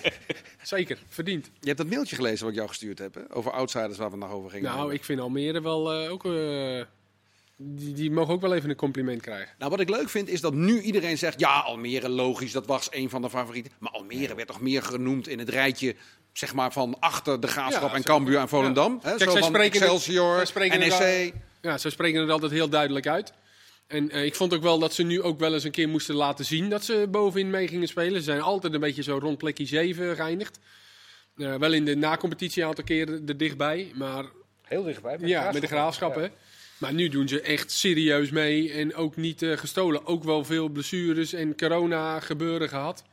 [0.61, 1.49] Zeker, verdiend.
[1.59, 3.21] Je hebt dat mailtje gelezen wat ik jou gestuurd heb, hè?
[3.35, 4.75] over outsiders waar we het nog over gingen.
[4.75, 6.25] Nou, ik vind Almere wel eh, ook...
[6.25, 6.81] eh,
[7.57, 9.55] die, die mogen ook wel even een compliment krijgen.
[9.57, 12.87] Nou, wat ik leuk vind is dat nu iedereen zegt: ja, Almere, logisch, dat was
[12.91, 13.71] een van de favorieten.
[13.79, 15.95] Maar Almere werd toch meer genoemd in het rijtje.
[16.33, 18.99] Zeg maar van achter de Graafschap Ja, en Cambuur en Volendam.
[19.01, 19.09] Hè?
[19.09, 21.33] Kijk, Zo zij van spreken het- Excelsior, zij spreken het NEC.
[21.61, 23.33] Ja, ze spreken het altijd heel duidelijk uit.
[23.87, 26.15] En eh, ik vond ook wel dat ze nu ook wel eens een keer moesten
[26.15, 28.17] laten zien dat ze bovenin mee gingen spelen.
[28.17, 30.59] Ze zijn altijd een beetje zo rond plekje 7 geëindigd.
[31.37, 33.91] Eh, wel in de nacompetitie een aantal keren er dichtbij.
[33.95, 34.25] Maar
[34.61, 35.17] Heel dichtbij.
[35.21, 36.15] ja, met de graafschap.
[36.15, 36.21] Ja.
[36.21, 36.27] Hè.
[36.77, 40.05] Maar nu doen ze echt serieus mee en ook niet eh, gestolen.
[40.05, 43.03] Ook wel veel blessures en corona gebeuren gehad.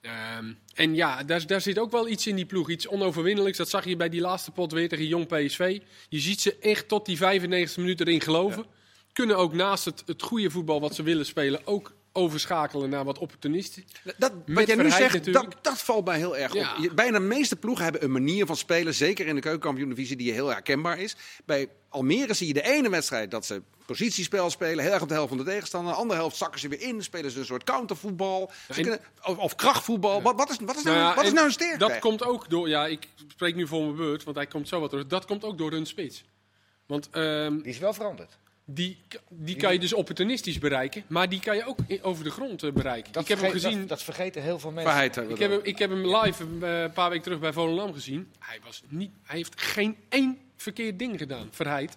[0.00, 2.70] Ehm, en ja, daar, daar zit ook wel iets in die ploeg.
[2.70, 3.58] Iets onoverwinnelijks.
[3.58, 5.80] Dat zag je bij die laatste pot weer tegen Jong PSV.
[6.08, 8.66] Je ziet ze echt tot die 95 minuten erin geloven.
[9.12, 11.66] Kunnen ook naast het, het goede voetbal wat ze willen spelen...
[11.66, 13.84] ook overschakelen naar wat opportunistisch.
[14.18, 16.74] Dat, wat jij nu zegt, dat, dat valt mij heel erg Ja.
[16.76, 16.82] op.
[16.82, 20.32] Je- Bijna de meeste ploegen hebben een manier van spelen, zeker in de keukenkampioen-divisie, die
[20.32, 21.16] heel herkenbaar is.
[21.44, 25.14] Bij Almere zie je de ene wedstrijd dat ze positiespel spelen, heel erg op de
[25.14, 25.92] helft van de tegenstander.
[25.92, 29.00] De andere helft zakken ze weer in, spelen ze een soort countervoetbal ze en- kunnen,
[29.24, 30.22] of, of krachtvoetbal.
[30.22, 31.78] Wat, wat, is, wat, is, nou, Nou wat is nou een sterkte?
[31.78, 32.68] Dat komt ook door...
[32.68, 35.06] Ja, ik spreek nu voor mijn beurt, want hij komt zo wat terug.
[35.06, 36.24] Dat komt ook door hun spits.
[36.86, 38.38] Want ehm, Die is wel veranderd.
[38.72, 42.62] Die, die kan je dus opportunistisch bereiken, maar die kan je ook over de grond
[42.62, 43.12] eh, bereiken.
[43.12, 44.90] Dat, ik heb hem gezien, dat, dat vergeten heel veel mensen.
[44.92, 47.92] Verheid ik heb, hem, ik heb hem live eh, een paar weken terug bij Volendam
[47.92, 48.28] gezien.
[48.38, 51.94] Hij, was niet, hij heeft geen één verkeerd ding gedaan, Verheid.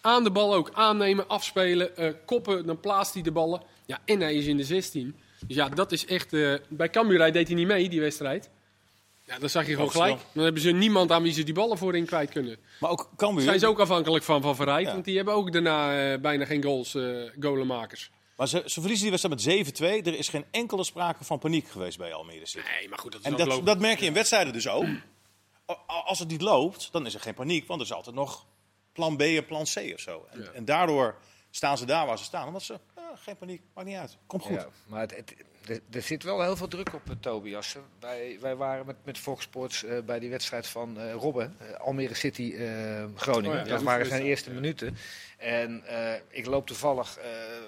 [0.00, 3.62] Aan de bal ook, aannemen, afspelen, eh, koppen, dan plaatst hij de ballen.
[3.86, 5.14] Ja, en hij is in de 16.
[5.46, 6.32] Dus ja, dat is echt...
[6.32, 8.50] eh, bij Cambuur deed hij niet mee, die wedstrijd.
[9.26, 10.20] Ja, dan zag je gewoon gelijk.
[10.32, 12.58] Dan hebben ze niemand aan wie ze die ballen voorin kwijt kunnen.
[12.80, 13.44] Maar ook Cambuur.
[13.44, 14.92] Zijn ze ook afhankelijk van Van Verheid, Ja.
[14.92, 18.10] want die hebben ook daarna eh, bijna geen goals, eh golenmakers.
[18.36, 20.06] Maar ze, ze verliezen die wedstrijd met 7-2.
[20.06, 22.66] Er is geen enkele sprake van paniek geweest bij Almere City.
[22.78, 24.86] Nee, maar goed, dat is En dat, dat merk je in wedstrijden dus ook.
[25.86, 27.66] Als het niet loopt, dan is er geen paniek.
[27.66, 28.46] Want er is altijd nog
[28.92, 30.26] plan B en plan C of zo.
[30.30, 30.50] En, Ja.
[30.50, 31.16] en daardoor
[31.50, 32.46] staan ze daar waar ze staan.
[32.46, 34.16] Omdat ze, eh, geen paniek, maakt niet uit.
[34.26, 34.54] Komt goed.
[34.56, 35.34] Ja, maar het, het-
[35.68, 37.76] Er, er zit wel heel veel druk op, uh, Tobias.
[38.00, 42.14] Wij, wij waren met, met Fox Sports uh, bij die wedstrijd van uh, Robben, Almere
[42.14, 42.54] City
[43.14, 43.50] Groningen.
[43.50, 44.96] Oh ja, dat ja, waren zijn eerste minuten.
[45.36, 45.82] En
[46.30, 47.18] ik loop toevallig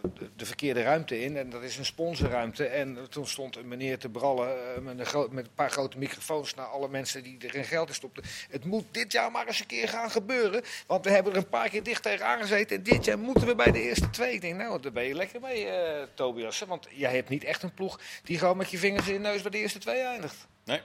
[0.02, 1.36] de, de, verkeerde ruimte in.
[1.36, 2.66] En dat is een sponsorruimte.
[2.66, 6.66] En toen stond een meneer te brallen met een, met, een paar grote microfoons naar
[6.66, 8.22] alle mensen die er in geld in stopten.
[8.50, 10.62] Het moet dit jaar maar eens een keer gaan gebeuren.
[10.86, 12.76] Want we hebben er een paar keer dicht tegenaan gezeten.
[12.76, 14.32] En dit jaar moeten we bij de eerste twee.
[14.32, 15.68] Ik denk, nou, daar ben je lekker mee,
[16.14, 16.60] Tobias.
[16.60, 17.85] Want jij hebt niet echt een ploeg
[18.24, 20.46] die gewoon met je vingers in je neus bij de eerste twee eindigt.
[20.64, 20.80] Nee.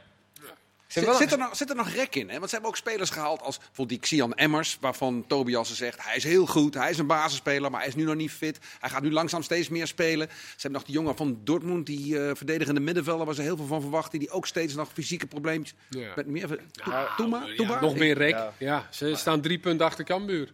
[0.91, 2.29] Zit, zit, er nog, zit er nog rek in?
[2.29, 2.33] Hè?
[2.33, 6.15] Want ze hebben ook spelers gehaald als bijvoorbeeld die Xian Emmers, waarvan Tobias zegt hij
[6.15, 8.59] is heel goed, hij is een basisspeler, maar hij is nu nog niet fit.
[8.79, 10.27] Hij gaat nu langzaam steeds meer spelen.
[10.29, 13.65] Ze hebben nog die jongen van Dortmund, die uh, verdedigende middenvelder, waar ze heel veel
[13.65, 15.75] van verwachten, die ook steeds nog fysieke probleempjes.
[15.89, 16.13] Ja.
[16.15, 17.81] Met meer, Ja, Toema, ja, Toema?
[17.81, 18.29] nog meer rek.
[18.29, 18.53] Ja.
[18.57, 18.87] Ja.
[18.89, 20.53] ze staan drie punten achter Cambuur.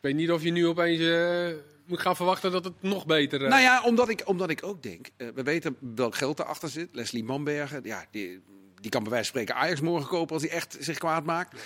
[0.00, 1.48] Ik weet niet of je nu opeens eh,
[1.86, 3.42] moet gaan verwachten dat het nog beter...
[3.42, 6.68] eh, Nou ja, omdat ik, omdat ik ook denk, eh, we weten welk geld erachter
[6.68, 6.88] zit.
[6.92, 8.40] Leslie Manbergen, ja, die,
[8.80, 11.60] die kan bij wijze van spreken Ajax morgen kopen als hij echt zich kwaad maakt.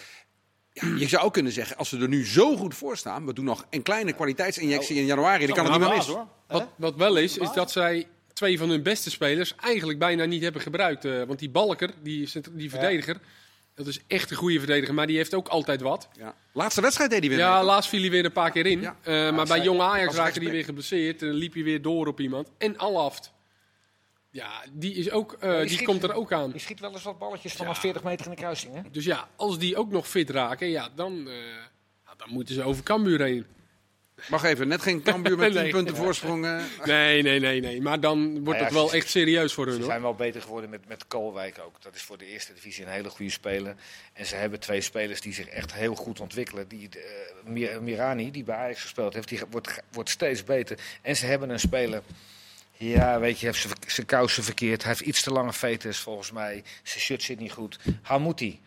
[0.73, 3.33] Ja, je zou ook kunnen zeggen, als we er nu zo goed voor staan, we
[3.33, 6.07] doen nog een kleine kwaliteitsinjectie in januari, dan kan het niet meer mis.
[6.07, 6.27] hoor.
[6.49, 10.43] Wat, wat wel is, is dat zij twee van hun beste spelers eigenlijk bijna niet
[10.43, 11.05] hebben gebruikt.
[11.05, 13.21] Eh, want die Balker, die, die verdediger,
[13.75, 16.09] dat is echt een goede verdediger, maar die heeft ook altijd wat.
[16.19, 16.35] Ja.
[16.53, 17.39] Laatste wedstrijd deed hij weer.
[17.39, 17.65] Ja, mee.
[17.65, 18.81] laatst viel hij weer een paar keer in.
[18.81, 18.97] Ja.
[19.03, 22.07] Eh, maar bij jonge Ajax raakte hij weer geblesseerd en dan liep hij weer door
[22.07, 22.51] op iemand.
[22.59, 23.33] En Alaft.
[24.31, 26.51] Ja, die, is ook, eh, die schiet- komt er ook aan.
[26.53, 28.81] Je schiet wel eens wat balletjes vanaf 40 meter in de kruising, hè?
[28.91, 31.35] Dus ja, als die ook nog fit raken, ja, dan, eh,
[32.17, 33.47] dan moeten ze over Cambuur heen.
[34.29, 35.71] Mag even, net geen Cambuur met 10 Nee.
[35.71, 36.43] punten voorsprong.
[36.85, 37.81] Nee, nee, nee, nee.
[37.83, 40.43] Maar dan wordt Nou ja, het wel echt serieus voor hun Ze zijn wel beter
[40.43, 41.83] geworden met, met Koolwijk ook.
[41.83, 43.75] Dat is voor de eerste divisie een hele goede speler.
[44.13, 46.69] En ze hebben twee spelers die zich echt heel goed ontwikkelen.
[46.69, 47.01] Die, eh,
[47.51, 50.79] Mir- Mirani, die bij Ajax gespeeld heeft, die wordt, wordt steeds beter.
[51.03, 52.03] En ze hebben een speler...
[52.77, 54.83] Ja, weet je, heeft zijn- zijn kousen verkeerd.
[54.83, 56.63] Hij heeft iets te lange fetus volgens mij.
[56.83, 57.79] Zijn shirt zit niet goed.
[58.03, 58.61] Hamouti.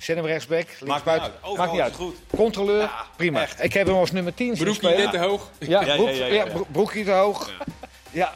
[0.00, 1.32] Zet hem rechtsback, niet uit.
[1.56, 1.92] Maakt niet uit.
[1.92, 2.16] het goed.
[2.36, 3.40] Controleur, Ja, prima.
[3.42, 3.62] echt.
[3.64, 4.98] Ik heb hem als nummer 10 zien Broekie spelen.
[5.04, 5.50] net te hoog.
[5.58, 6.44] Ja, Ja, broek, ja, ja, ja, ja.
[6.44, 7.50] bro- broekje te hoog.
[8.10, 8.32] Ja.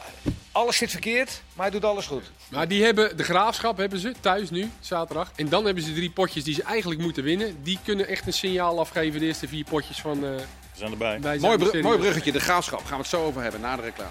[0.51, 2.23] alles zit verkeerd, maar hij doet alles goed.
[2.49, 5.31] Maar die hebben, de graafschap hebben ze thuis nu, zaterdag.
[5.35, 7.57] En dan hebben ze drie potjes die ze eigenlijk moeten winnen.
[7.63, 10.15] Die kunnen echt een signaal afgeven, de eerste vier potjes van...
[10.25, 10.41] eh We
[10.73, 11.19] zijn erbij.
[11.21, 12.79] zijn Mooi, mooi bruggetje, de graafschap.
[12.79, 14.09] Gaan we het zo over hebben na de reclame.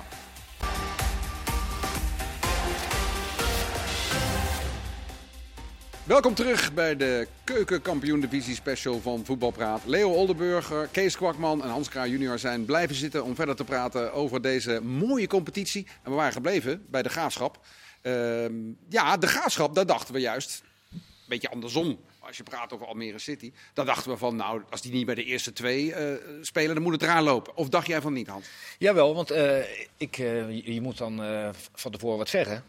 [6.05, 9.85] Welkom terug bij de keukenkampioen divisie special van Voetbalpraat.
[9.87, 14.13] Leo Oldenburger, Kees Kwakman en Hans Kraaij junior zijn blijven zitten om verder te praten
[14.13, 15.87] over deze mooie competitie.
[16.03, 17.59] En we waren gebleven bij de graafschap.
[18.03, 18.55] Ehm,
[18.89, 20.63] ja, de graafschap, daar dachten we juist
[20.93, 21.99] een beetje andersom.
[22.19, 25.15] Als je praat over Almere City, dan dachten we van, nou, als die niet bij
[25.15, 27.57] de eerste twee eh, spelen, dan moet het eraan lopen.
[27.57, 28.47] Of dacht jij van niet, Hans?
[28.79, 29.59] Jawel, want eh,
[29.97, 31.23] ik, eh, je, moet dan
[31.75, 32.65] van tevoren wat zeggen.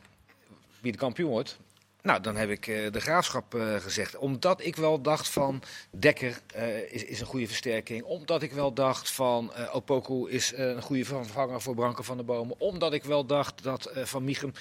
[0.80, 1.58] Wie de kampioen wordt.
[2.06, 4.18] Nou, dan heb ik eh, de graafschap eh, gezegd.
[4.18, 8.04] Omdat ik wel dacht van Dekker eh, is, is een goede versterking.
[8.04, 12.60] Omdat ik wel dacht van Opoku is een goede vervanger voor Branko van der Bomen.
[12.60, 14.52] Omdat ik wel dacht dat Van Michem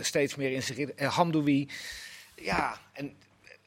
[0.00, 0.88] steeds meer in zich...
[0.96, 1.68] Hamdoui.
[2.34, 3.16] Ja, en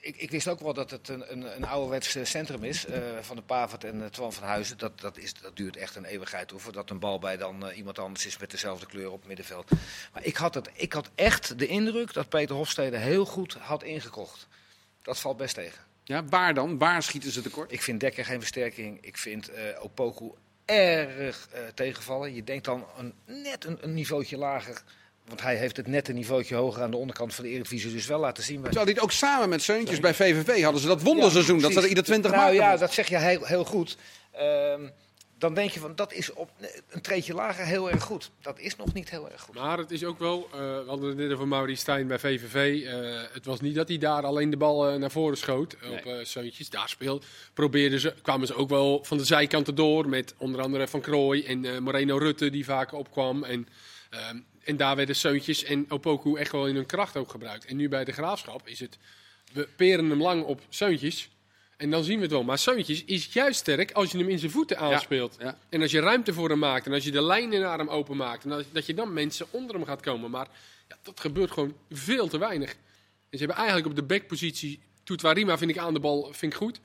[0.02, 3.02] ik, ik wist ook wel dat het een, een, een ouderwets eh, centrum is eh,
[3.22, 4.78] van de Pavert en uh, Twan van Huizen.
[4.78, 8.00] Dat, dat, is, dat duurt echt een eeuwigheid hoor, voordat een bal bij dan iemand
[8.00, 9.70] anders is met dezelfde kleur op het middenveld.
[10.14, 13.84] Maar ik had, het, ik had echt de indruk dat Peter Hofstede heel goed had
[13.84, 14.48] ingekocht.
[15.02, 15.84] Dat valt best tegen.
[16.04, 16.78] Ja, waar dan?
[16.78, 17.72] Waar schieten ze tekort?
[17.72, 18.98] Ik vind Dekker geen versterking.
[19.02, 20.32] Ik vind Opoku
[20.66, 22.34] erg tegenvallen.
[22.34, 24.84] Je denkt dan een, net een, een niveautje lager.
[25.28, 28.06] Want hij heeft het net een niveautje hoger aan de onderkant van de Eredivisie dus
[28.08, 28.62] wel laten zien.
[28.62, 31.60] Terwijl die het ook samen met Seuntjes bij VVV hadden ze dat wonderseizoen.
[31.60, 33.98] dat ze er ieder 20 Nou ja, dat zeg je heel, heel goed.
[34.32, 34.82] Ehm,
[35.38, 36.50] dan denk je van dat is op
[36.90, 38.32] een treetje lager heel erg goed.
[38.42, 39.56] Dat is nog niet heel erg goed.
[39.56, 42.86] Maar het is ook wel, eh, we hadden het net over Maurice Stijn bij VVV.
[42.86, 46.16] eh, het was niet dat hij daar alleen de bal eh, naar voren schoot op
[46.24, 46.70] Seuntjes.
[46.70, 50.10] Daar speelde, probeerden ze, kwamen ze ook wel van de zijkanten door.
[50.10, 53.44] Met onder andere Van Krooi en eh, Moreno Rutte die vaak opkwam.
[53.44, 53.68] En,
[54.10, 57.66] ehm, en daar werden Seuntjes en Opoku echt wel in hun kracht ook gebruikt.
[57.66, 58.98] En nu bij de Graafschap is het,
[59.54, 61.30] we peren hem lang op Seuntjes.
[61.78, 62.44] En dan zien we het wel.
[62.44, 65.36] Maar Seuntjes is juist sterk als je hem in zijn voeten aanspeelt.
[65.40, 65.58] ja.
[65.70, 68.18] En als je ruimte voor hem maakt en als je de lijnen naar hem open
[68.18, 68.44] maakt.
[68.44, 70.32] En dat, dat je dan mensen onder hem gaat komen.
[70.32, 70.48] Maar
[70.88, 72.70] ja, dat gebeurt gewoon veel te weinig.
[73.30, 74.80] En ze hebben eigenlijk op de backpositie.
[75.04, 76.80] Toetwarima vind ik aan de bal vind ik goed.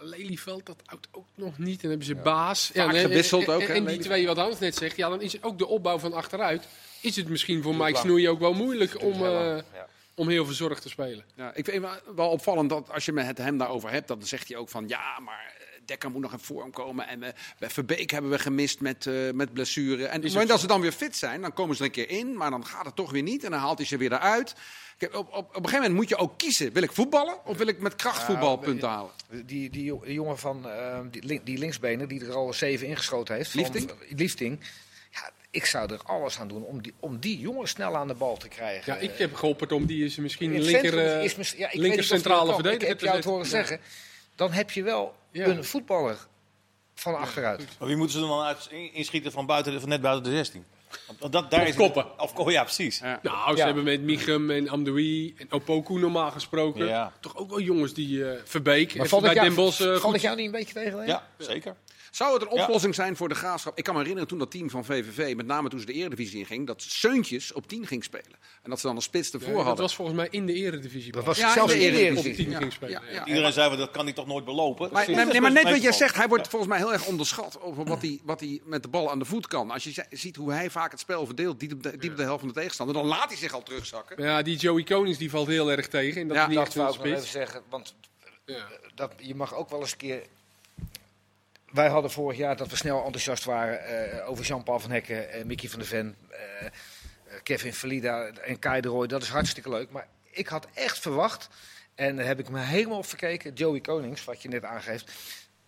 [0.00, 1.74] Lelyveld, dat houdt ook nog niet.
[1.74, 2.70] En dan hebben ze baas.
[2.74, 4.96] Ja, en- gewisseld en- ook, En, die twee, wat Hans net zegt.
[4.96, 6.68] Ja, dan is ook de opbouw van achteruit.
[7.00, 7.98] Is het misschien voor Mike.
[7.98, 9.86] Snoei ook wel moeilijk om, eh, ja.
[10.14, 11.24] om heel verzorgd te spelen.
[11.34, 14.48] Ja, ik vind wel- wel opvallend dat als je het hem daarover hebt, dan zegt
[14.48, 17.08] hij ook van ja, maar eh, Dekker moet nog in vorm komen.
[17.08, 20.06] En we, bij Verbeek hebben we gemist met, eh, met blessure.
[20.06, 21.94] En op het moment dat ze dan weer fit zijn, dan komen ze er een
[21.94, 22.36] keer in.
[22.36, 23.44] Maar dan gaat het toch weer niet.
[23.44, 24.54] En dan haalt hij ze weer eruit.
[25.06, 26.72] Op, op, op een gegeven moment moet je ook kiezen.
[26.72, 29.10] Wil ik voetballen of wil ik met krachtvoetbal Ja, punten halen?
[29.44, 33.34] Die, die, jo- die jongen van eh, die, die linksbenen, die er al zeven ingeschoten
[33.34, 33.50] heeft.
[33.50, 33.90] van- Liefding?
[34.16, 34.60] Liefding.
[35.12, 38.14] Ja, ik zou er alles aan doen om die, om die jongen snel aan de
[38.14, 38.92] bal te krijgen.
[38.94, 41.52] Ja, ik heb geholpen om die is misschien In het linker, centrum eh, is mis-
[41.52, 43.50] ja, ik weet linker centrale verdediger Ik heb jou het horen Ja.
[43.50, 43.80] zeggen.
[44.34, 45.46] Dan heb je wel Ja.
[45.46, 46.26] een voetballer
[46.94, 47.64] van achteruit.
[47.78, 50.64] Maar wie moeten ze dan uit in- inschieten van, buiten, van net buiten de 16?
[51.18, 52.20] Want dat, daar Of is koppen.
[52.20, 52.98] Of, ko- ja, precies.
[52.98, 53.18] Ja.
[53.22, 53.64] Nou, ze Ja.
[53.64, 56.86] hebben met Michem en Amdoui en Opoku normaal gesproken.
[56.86, 57.12] Ja.
[57.20, 58.94] Toch ook wel jongens die eh Verbeek.
[58.94, 60.98] Maar valt bij het, Den jou, Bosch eh, valt het jou niet een beetje tegen?
[60.98, 61.04] hè?
[61.04, 61.74] Ja, zeker.
[62.10, 62.62] Zou het een Ja.
[62.64, 63.78] oplossing zijn voor de graafschap?
[63.78, 66.38] Ik kan me herinneren toen dat team van VVV, met name toen ze de Eredivisie
[66.38, 68.38] inging, dat Seuntjes op 10 ging spelen.
[68.62, 69.84] En dat ze dan een spits ervoor Ja, dat hadden.
[69.84, 71.12] was volgens mij in de eredivisie.
[71.12, 72.30] Dat was Ja, zelfs in in de Eredivisie.
[72.30, 72.60] op tien Eredivisie.
[72.60, 73.02] ging spelen.
[73.02, 73.14] Ja, ja.
[73.20, 73.26] ja.
[73.26, 74.92] Iedereen zei, van, dat kan hij toch nooit belopen?
[74.92, 77.84] Maar, nee, maar net wat jij zegt, hij wordt volgens mij heel erg onderschat over
[77.84, 79.70] wat hij, wat hij met de bal aan de voet kan.
[79.70, 82.16] Als je zi- ziet hoe hij vaak het spel verdeelt, diep op de, diep op
[82.16, 84.22] de helft van de tegenstander, dan laat hij zich al terugzakken.
[84.22, 86.20] Ja, die Joey Konings die valt heel erg tegen.
[86.20, 87.62] En dat Ja, is niet Dat wou ik nog even zeggen.
[87.68, 87.94] Want
[88.46, 88.66] Ja.
[88.94, 90.22] dat, je mag ook wel eens een keer.
[91.70, 95.44] Wij hadden vorig jaar dat we snel enthousiast waren eh, over Jean-Paul van Hekken, eh,
[95.44, 96.68] Mickey van der Ven, eh,
[97.42, 99.06] Kevin Valida en Kai de.
[99.06, 99.90] Dat is hartstikke leuk.
[99.90, 101.48] Maar ik had echt verwacht,
[101.94, 105.12] en daar heb ik me helemaal op verkeken, Joey Konings, wat je net aangeeft.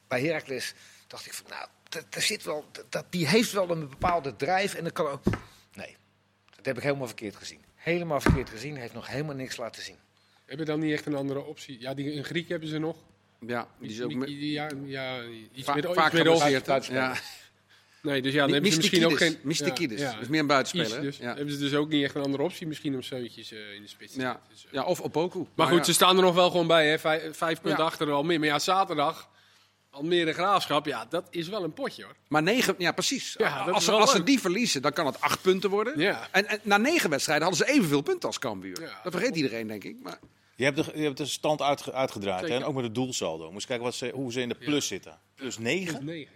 [0.09, 0.75] Bij Heracles
[1.07, 1.69] dacht ik van, nou,
[2.09, 5.23] daar zit wel, dat, die heeft wel een bepaalde drijf en dat kan ook.
[5.75, 5.97] Nee,
[6.57, 7.65] dat heb ik helemaal verkeerd gezien.
[7.75, 9.99] Helemaal verkeerd gezien, heeft nog helemaal niks laten zien.
[10.47, 11.81] Hebben dan niet echt een andere optie?
[11.81, 12.97] Ja, die, een Griek hebben ze nog.
[13.47, 16.87] Ja, die is ook ja, ja, iets va- meer, iets vaak meer geblesseerd.
[16.87, 17.15] Ja.
[18.03, 19.39] Nee, dus ja, dan hebben ze misschien ook geen...
[19.43, 20.01] Mystikidis.
[20.01, 20.29] Ja, ja.
[20.29, 21.03] meer een buitenspeler.
[21.03, 21.35] Dus ja.
[21.35, 23.89] hebben ze dus ook niet echt een andere optie, misschien om zeuntjes eh, in de
[23.89, 24.31] spits te Ja.
[24.33, 24.49] zetten.
[24.51, 24.73] Dus, eh.
[24.73, 25.47] ja, of Opoku.
[25.55, 25.85] Maar goed, ja.
[25.85, 26.99] ze staan er nog wel gewoon bij, hè.
[26.99, 28.39] Vijf, vijf punten achter Almere.
[28.39, 29.29] Maar ja, zaterdag,
[29.91, 32.15] Almere Graafschap, ja, dat is wel een potje, hoor.
[32.29, 33.35] Maar negen, ja precies.
[33.39, 35.99] Ja, als ze, als ze die verliezen, dan kan het acht punten worden.
[35.99, 36.29] Ja.
[36.31, 38.81] En, en na negen wedstrijden hadden ze evenveel punten als Cambuur.
[38.81, 39.01] Ja.
[39.03, 39.97] Dat vergeet iedereen, denk ik.
[40.03, 40.19] Maar,
[40.65, 42.49] Je hebt de, je hebt de stand uitge- uitgedraaid.
[42.49, 42.55] Hè?
[42.55, 43.53] En ook met het doelsaldo.
[43.53, 45.19] Moest kijken wat ze, hoe ze in de plus zitten.
[45.35, 46.05] Plus 9.
[46.05, 46.33] Negen,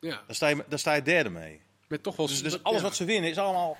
[0.00, 0.08] ja.
[0.10, 1.60] Ja, Daar sta, je, daar sta je derde mee.
[1.88, 2.26] met toch wel...
[2.26, 2.84] Dus, dus alles ja.
[2.84, 3.76] wat ze winnen is allemaal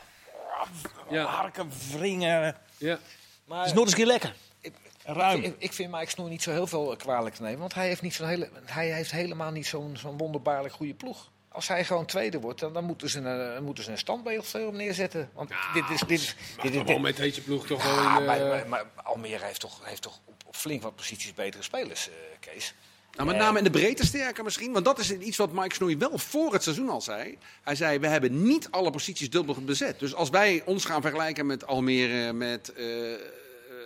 [1.10, 2.56] Ja, harken, wringen.
[2.78, 2.98] ja.
[3.44, 4.34] Maar Het is nooit eens een keer lekker.
[4.60, 5.42] Ik- Ruim.
[5.42, 7.58] Ik, ik vind Mike Snoer niet zo heel veel eh, kwalijk te nemen.
[7.58, 11.30] Want hij heeft, niet zo'n hele, hij heeft helemaal niet zo'n zo'n wonderbaarlijk goede ploeg.
[11.52, 14.46] Als hij gewoon tweede wordt, dan, dan moeten, ze een, eh, moeten ze een standbeeld
[14.46, 15.30] voor hem neerzetten.
[15.34, 16.00] Want dit is...
[16.00, 18.24] Dit is dit wel met deze ploeg toch wel Ja, in...
[18.24, 21.62] maar, eh, maar, maar Almere heeft toch, heeft toch op, op flink wat posities betere
[21.62, 22.74] spelers, eh, Kees.
[23.12, 24.72] nou, met name in de breedte sterker misschien.
[24.72, 27.38] Want dat is iets wat Mike Snoei wel voor het seizoen al zei.
[27.62, 29.98] Hij zei, we hebben niet alle posities dubbel bezet.
[29.98, 32.84] Dus als wij ons gaan vergelijken met Almere, met eh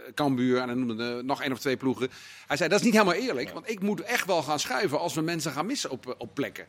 [0.06, 0.60] eh, Cambuur...
[0.60, 2.10] en dan noemde nog één of twee ploegen.
[2.46, 3.50] Hij zei, dat is niet helemaal eerlijk.
[3.50, 6.34] Want ik moet echt wel gaan schuiven als we mensen gaan missen op, eh, op
[6.34, 6.66] plekken.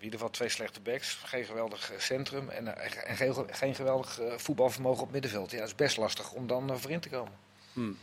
[0.00, 3.74] In ieder geval twee slechte backs, geen geweldig eh, centrum en, eh, en geen, geen
[3.74, 5.50] geweldig eh, voetbalvermogen op middenveld.
[5.50, 7.32] Ja, dat is best lastig om dan voorin te komen.
[7.72, 7.98] Hmm.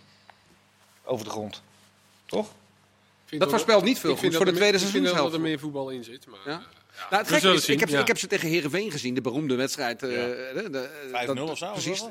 [1.04, 1.62] Over de grond.
[2.26, 2.52] Toch?
[3.30, 5.60] Dat voorspelt niet veel goed voor de tweede meer- Ik vind wel dat er meer
[5.60, 6.28] voetbal in zit.
[6.28, 6.62] Maar, Ja?
[7.10, 8.00] Nou, het gekke is, ik, heb, ja.
[8.00, 10.04] ik heb ze tegen Herenveen gezien, de beroemde wedstrijd.
[10.04, 12.04] eh, de- 5-0 dat- of zo, Precies.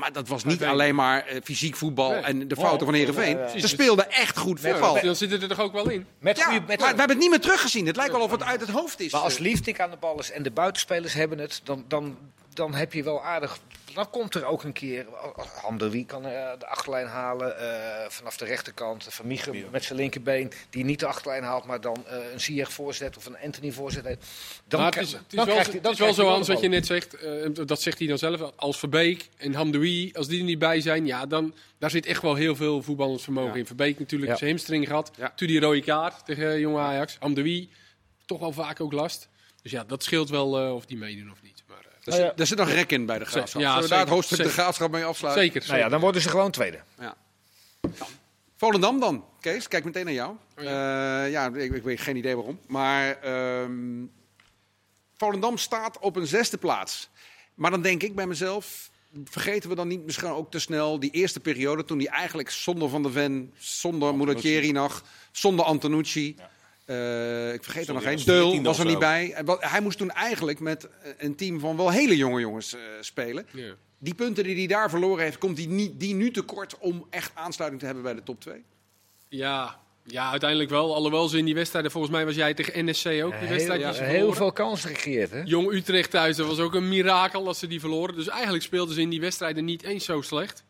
[0.00, 0.66] Maar dat was niet 5-1.
[0.66, 2.20] alleen maar eh, fysiek voetbal Nee.
[2.20, 3.38] en de fouten van Herenveen.
[3.38, 3.58] Ja.
[3.58, 4.94] Ze speelden echt goed voetbal.
[4.94, 6.06] met- Dan zit het er toch ook wel in?
[6.18, 7.86] Met Ja, goede, maar met, we hebben het niet meer teruggezien.
[7.86, 9.12] Het lijkt wel of het uit het hoofd is.
[9.12, 12.16] Maar als Eh, Liefdink aan de bal is en de buitenspelers hebben het, dan, dan,
[12.54, 13.58] dan heb je wel aardig.
[14.00, 15.06] Dan komt er ook een keer.
[15.62, 19.06] Hamderwie kan eh, de achterlijn halen eh, vanaf de rechterkant.
[19.08, 19.26] Van
[19.70, 23.26] met zijn linkerbeen, die niet de achterlijn haalt, maar dan eh, een Ziyech voorzet of
[23.26, 24.04] een Anthony voorzet.
[24.68, 26.68] Dan maar het is, het is dan wel, het is wel zo, Hans, wat je
[26.68, 27.16] net zegt.
[27.68, 28.52] dat zegt hij dan zelf.
[28.56, 32.22] Als Verbeek en Hamdoui, als die er niet bij zijn, ja, dan daar zit echt
[32.22, 33.58] wel heel veel voetballend vermogen Ja.
[33.58, 33.66] in.
[33.66, 35.10] Verbeek natuurlijk zijn hamstring gehad.
[35.16, 35.32] Ja.
[35.36, 37.16] Toen die rode kaart tegen jonge Ajax.
[37.18, 37.70] Hamdoui,
[38.26, 39.28] toch wel vaak ook last.
[39.62, 41.59] Dus ja, dat scheelt wel of die meedoen of niet.
[42.04, 43.60] Eh, er, zit, er zit nog rek in bij de graafschap.
[43.60, 44.58] Ja, Zullen we daar het zeker, hoofdstuk de zeker.
[44.62, 45.42] graafschap mee afsluiten?
[45.42, 45.64] zeker.
[45.68, 46.80] Nou ja, dan worden ze gewoon tweede.
[46.98, 47.14] Ja.
[48.56, 49.68] Volendam dan, Kees.
[49.68, 50.36] Kijk meteen naar jou.
[50.58, 52.58] Oh ja, ja ik, ik weet geen idee waarom.
[52.66, 54.04] Maar ehm,
[55.16, 57.08] Volendam staat op een zesde plaats.
[57.54, 58.90] Maar dan denk ik bij mezelf...
[59.24, 61.84] Vergeten we dan niet misschien ook te snel die eerste periode...
[61.84, 65.04] toen hij eigenlijk zonder Van der Ven, zonder Mulatjeri nog...
[65.32, 66.36] zonder Antonucci...
[66.90, 68.14] eh, ik vergeet er nog één.
[68.14, 69.34] was Deul 14e was er niet bij.
[69.60, 73.46] Hij moest toen eigenlijk met eh, een team van wel hele jonge jongens eh, spelen.
[73.52, 73.74] Ja.
[73.98, 77.32] Die punten die hij daar verloren heeft, komt hij niet, die nu tekort om echt
[77.34, 78.64] aansluiting te hebben bij de top 2?
[79.28, 80.94] Ja, ja, uiteindelijk wel.
[80.94, 83.80] Alhoewel ze in die wedstrijden, volgens mij was jij tegen NSC ook, die Heel, wedstrijd
[83.80, 84.36] ja, die heel verloren.
[84.36, 85.42] veel kansen gecreëerd, hè?
[85.44, 88.14] Jong Utrecht thuis, dat was ook een mirakel als ze die verloren.
[88.14, 90.64] Dus eigenlijk speelden ze in die wedstrijden niet eens zo slecht.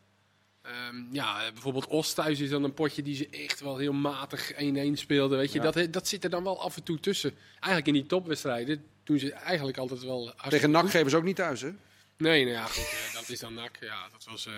[0.71, 3.93] Eh, Ehm, ja, bijvoorbeeld Oost thuis is dan een potje die ze echt wel heel
[3.93, 5.37] matig 1-1 speelden.
[5.37, 7.33] Weet je, dat, dat zit er dan wel af en toe tussen.
[7.53, 10.91] Eigenlijk in die topwedstrijden doen ze eigenlijk altijd wel Tegen NAC goed.
[10.91, 11.71] geven ze ook niet thuis, hè?
[12.17, 13.77] Nee, nou ja, goed, eh, dat is dan NAC.
[13.79, 14.53] Ja, dat was eh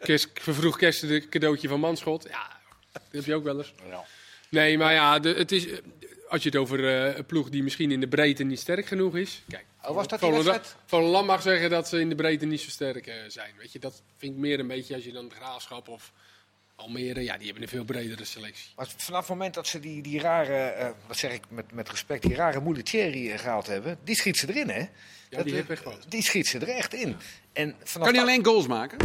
[0.00, 2.26] kerst, vervroeg kerst een cadeautje van Manschot.
[2.30, 2.60] Ja,
[2.92, 3.72] dat heb je ook wel eens.
[3.88, 4.04] Ja.
[4.48, 5.66] Nee, maar ja, de, het is,
[6.28, 9.16] als je het over eh, een ploeg die misschien in de breedte niet sterk genoeg
[9.16, 9.42] is.
[9.48, 10.60] Kijk, Oh, was dat Volendam?
[10.86, 13.54] Volendam mag zeggen dat ze in de breedte niet zo sterk eh, zijn.
[13.58, 16.12] Weet je, dat vind ik meer een beetje als je dan Graafschap of
[16.76, 18.70] Almere, ja, die hebben een veel bredere selectie.
[18.76, 21.88] Maar vanaf het moment dat ze die, die rare, eh, wat zeg ik met, met
[21.88, 24.78] respect, die rare Moulicheri eh, gehaald hebben, die schiet ze erin, hè?
[24.78, 24.88] Ja,
[25.30, 26.04] Dat, die heeft echt wat.
[26.08, 27.16] Die schiet ze er echt in.
[27.52, 28.98] En vanaf Kan hij alleen goals maken?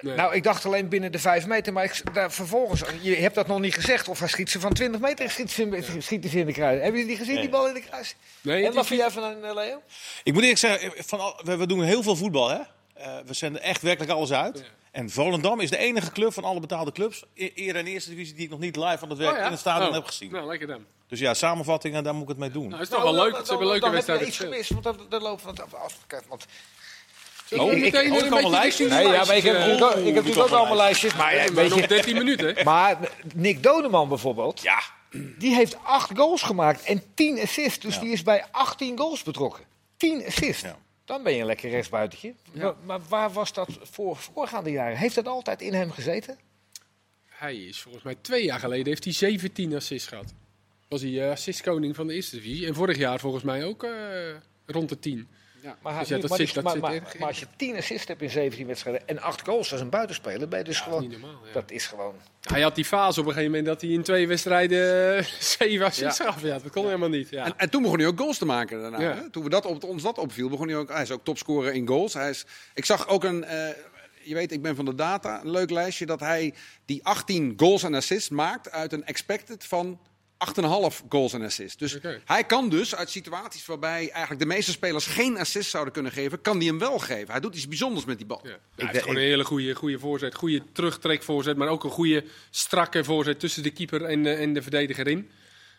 [0.00, 0.14] Nee.
[0.16, 3.46] Nou, ik dacht alleen binnen de 5 meter, maar ik, daar, vervolgens, je hebt dat
[3.46, 6.38] nog niet gezegd, of hij schiet ze van 20 meter, schiet ze, in- schiet ze
[6.38, 6.80] in de kruis.
[6.82, 8.14] Hebben jullie die gezien, die bal in de kruis?
[8.40, 9.82] Nee, en het wat vind jij van een eh, Leo?
[10.24, 12.48] Ik moet eerlijk zeggen, van al, we, we doen heel veel voetbal.
[12.48, 12.58] Hè?
[12.94, 14.58] Eh, we zenden echt werkelijk alles uit.
[14.58, 14.64] Ja.
[14.90, 18.34] En Volendam is de enige club van alle betaalde clubs, e- eerder in eerste divisie,
[18.34, 19.44] die ik nog niet live aan het werk Oh, ja?
[19.44, 20.30] in het stadion Oh, heb gezien.
[20.32, 20.84] Nou, lekker dan.
[21.08, 22.68] Dus ja, samenvattingen, daar moet ik het mee doen.
[22.68, 23.36] Nou, is toch wel leuk.
[23.36, 25.98] Ze hebben leuke wedstrijden iets gemist, want dan, dan lopen we het af.
[26.06, 26.46] kijk, Want,
[27.50, 28.88] Oh, ik- meteen oh, een ik wel beetje lijstjes.
[28.90, 31.14] nee, ja, maar ik heb, natuurlijk ook- ik heb natuurlijk ook allemaal lijstjes.
[31.16, 32.56] Maar, ja, weet nog je, 13 minuten.
[32.64, 32.98] maar
[33.34, 34.80] Nick Doneman bijvoorbeeld, Ja,
[35.38, 37.78] die heeft 8 goals gemaakt en 10 assists.
[37.78, 38.00] Dus Ja.
[38.00, 39.64] die is bij 18 goals betrokken.
[39.96, 40.62] 10 assists.
[40.62, 40.76] Ja.
[41.04, 42.34] Dan ben je een lekker rechtsbuitentje.
[42.52, 44.96] Maar, maar waar was dat voor voorgaande jaren?
[44.96, 46.38] Heeft dat altijd in hem gezeten?
[47.28, 50.32] Hij is volgens mij twee jaar geleden heeft hij 17 assists gehad.
[50.88, 52.66] Was hij eh, assistkoning van de eerste divisie.
[52.66, 53.90] En vorig jaar volgens mij ook eh,
[54.66, 55.28] rond de 10.
[55.82, 57.18] Maar, hij- Dus ja, dat maar, zit- die- dat maar- zit maar- erg in.
[57.20, 60.48] maar als je 10 assists hebt in 17 wedstrijden en 8 goals als een buitenspeler,
[60.48, 61.00] ben je dus gewoon...
[61.02, 61.40] Niet normaal.
[61.46, 61.52] Ja.
[61.52, 62.14] Dat is gewoon...
[62.40, 65.24] Hij had die fase op een gegeven moment dat hij in twee wedstrijden eh,
[65.58, 66.42] zeven assists gaf.
[66.42, 67.28] Ja, dat kon helemaal niet.
[67.28, 67.44] Ja.
[67.44, 69.00] En, en toen begon hij ook goals te maken daarna.
[69.00, 69.14] Ja.
[69.14, 69.30] Hè?
[69.30, 70.88] Toen we dat op, ons dat opviel, begon hij ook.
[70.88, 72.14] Hij is ook topscorer in goals.
[72.14, 73.44] Hij is, ik zag ook een.
[73.44, 73.68] eh,
[74.22, 75.40] je weet, ik ben van de data.
[75.40, 79.98] Een leuk lijstje dat hij die 18 goals en assists maakt uit een expected van
[80.38, 81.76] 8,5 goals en assists.
[81.76, 86.12] Dus hij kan dus uit situaties waarbij eigenlijk de meeste spelers geen assist zouden kunnen
[86.12, 87.30] geven, kan hij hem wel geven.
[87.30, 88.40] Hij doet iets bijzonders met die bal.
[88.42, 88.58] Ja.
[88.76, 90.34] hij heeft gewoon een hele goede, goede voorzet.
[90.34, 94.62] Goede terugtrekvoorzet, maar ook een goede strakke voorzet tussen de keeper en de, en de
[94.62, 95.30] verdediger in.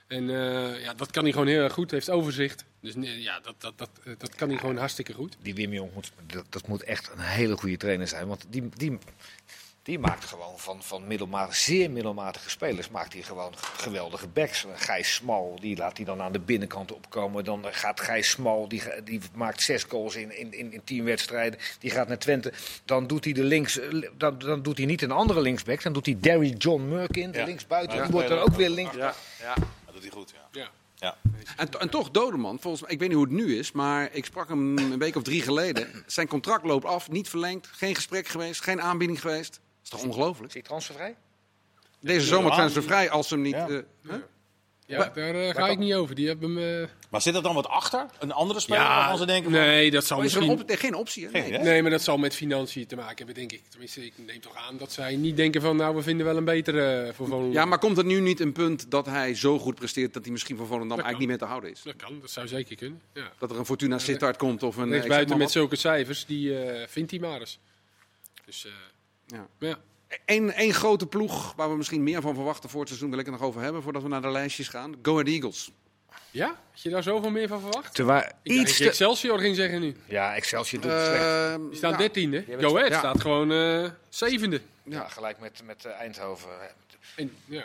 [0.07, 1.91] En eh, ja, dat kan hij gewoon heel erg goed.
[1.91, 2.65] Hij heeft overzicht.
[2.81, 5.37] Dus nee, ja, dat, dat, dat, eh, dat kan hij gewoon hartstikke goed.
[5.41, 8.27] Die Wim Jong moet, dat, dat moet echt een hele goede trainer zijn.
[8.27, 8.97] Want die, die,
[9.87, 14.65] die maakt gewoon van, van middelmatig, zeer middelmatige spelers maakt hij gewoon geweldige backs.
[14.75, 17.43] Gijs Smal, die laat hij dan aan de binnenkant opkomen.
[17.45, 21.59] Dan gaat Gijs Smal, die, die maakt zes goals in, in, in, in tien wedstrijden.
[21.79, 22.53] Die gaat naar Twente.
[22.85, 23.79] Dan doet hij, de links,
[24.17, 25.83] dan, dan doet hij niet een andere linksback.
[25.83, 27.45] Dan doet hij Derry John Murkin, de Ja.
[27.45, 27.95] linksbuiten.
[27.97, 28.03] Ja.
[28.03, 28.95] Die wordt dan ook weer links.
[28.95, 29.13] Ja,
[29.85, 30.33] dat doet hij goed.
[30.51, 30.61] Ja.
[30.61, 30.69] Ja.
[30.95, 31.15] Ja.
[31.57, 34.09] En, to- en toch, Dodeman, volgens mij, ik weet niet hoe het nu is, maar
[34.11, 36.03] ik sprak hem een week of drie geleden.
[36.05, 39.59] Zijn contract loopt af, niet verlengd, geen gesprek geweest, geen aanbieding geweest.
[39.89, 40.47] Dat is toch ongelooflijk?
[40.47, 41.15] Is hij transfervrij?
[41.99, 43.53] Deze zomer transfervrij als ze hem niet.
[43.53, 43.67] Ja.
[43.67, 44.17] eh, hè?
[44.85, 46.15] Ja, daar eh, ga ik niet over.
[46.15, 46.81] Die hebben hem.
[46.83, 48.05] eh, Maar zit er dan wat achter?
[48.19, 49.59] Een andere speler ja, waarvan ze denken van...
[49.59, 50.61] nee, dat zal Oh, is er misschien.
[50.71, 51.25] op- geen optie.
[51.25, 51.31] hè?
[51.31, 51.57] Nee.
[51.57, 53.61] Nee, maar dat zal met financiën te maken hebben, denk ik.
[53.69, 56.45] Tenminste, ik neem toch aan dat zij niet denken van, nou, we vinden wel een
[56.45, 57.51] betere voor Volendam.
[57.53, 60.31] Ja, maar komt er nu niet een punt dat hij zo goed presteert dat hij
[60.31, 61.81] misschien voor Volendam eigenlijk niet meer te houden is?
[61.81, 63.01] Dat kan, dat zou zeker kunnen.
[63.13, 63.31] Ja.
[63.39, 65.03] Dat er een Fortuna Sittard komt of een.
[65.07, 67.59] buiten met zulke cijfers, die eh, vindt hij maar eens.
[68.45, 68.71] Dus, eh,
[69.27, 69.77] Ja.
[70.25, 73.25] Eén één grote ploeg waar we misschien meer van verwachten voor het seizoen, wil ik
[73.25, 74.95] het nog over hebben voordat we naar de lijstjes gaan.
[75.01, 75.71] Go Ahead Eagles.
[76.31, 77.93] ja, had je daar zoveel meer van verwacht?
[77.95, 78.87] Terwijl iets te...
[78.87, 79.95] Excelsior ging zeggen nu.
[80.05, 81.23] Ja, Excelsior doet het slecht.
[81.23, 82.45] Ehm, Die staan ja, dertiende.
[82.59, 82.97] Go Ahead ja.
[82.97, 84.61] staat gewoon eh, zevende.
[84.83, 86.49] Ja, gelijk met, met eh, Eindhoven.
[87.15, 87.63] En, ja.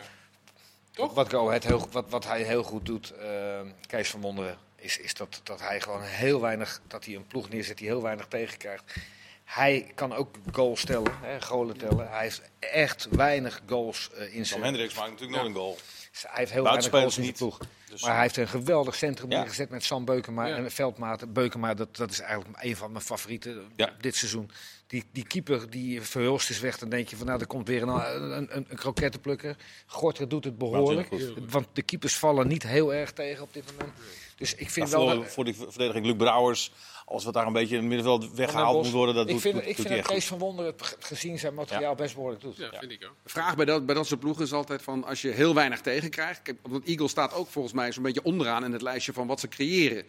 [0.91, 1.13] Toch?
[1.13, 4.97] Wat, Go Ahead heel, wat, wat hij heel goed doet, eh, Kees van Wonderen, is,
[4.97, 8.27] is dat, dat hij gewoon heel weinig, dat hij een ploeg neerzet die heel weinig
[8.27, 8.95] tegenkrijgt.
[9.43, 12.09] Hij kan ook goals stellen, hè, goalen tellen.
[12.09, 14.63] Hij heeft echt weinig goals eh, in Sam zijn...
[14.63, 15.77] Hendricks maakt natuurlijk nooit een goal.
[16.21, 17.57] Hij heeft heel weinig goals in Buitenspelers ploeg.
[17.89, 19.37] Dus, Maar hij heeft een geweldig centrum Ja.
[19.39, 20.55] neergezet met Sam Beukema Ja.
[20.55, 21.33] en Veldmaat.
[21.33, 23.93] Beukema, dat, dat is eigenlijk een van mijn favorieten Ja.
[23.99, 24.51] dit seizoen.
[24.87, 26.77] Die, die keeper, die Verhulst is weg.
[26.77, 29.55] Dan denk je van, nou, er komt weer een, een, een, een krokettenplukker.
[29.85, 31.09] Gorter doet het behoorlijk.
[31.49, 33.97] Want de keepers vallen niet heel erg tegen op dit moment.
[34.35, 35.07] Dus ik vind wel...
[35.09, 36.71] voor, dat- voor die verdediging Luc Brouwers,
[37.05, 39.53] als wat daar een beetje in het middenveld weggehaald moet worden, dat ik doet, vind,
[39.53, 42.13] doet, ik doet vind hij dat Kees van Wonderen het ge- gezien zijn materiaal best
[42.15, 42.57] behoorlijk doet.
[42.57, 43.15] Ja, vind ik ook.
[43.23, 45.81] De vraag bij dat, bij dat soort ploegen is altijd van als je heel weinig
[45.81, 46.41] tegenkrijgt.
[46.41, 49.39] Kijk, want Eagles staat ook volgens mij zo'n beetje onderaan in het lijstje van wat
[49.39, 50.03] ze creëren.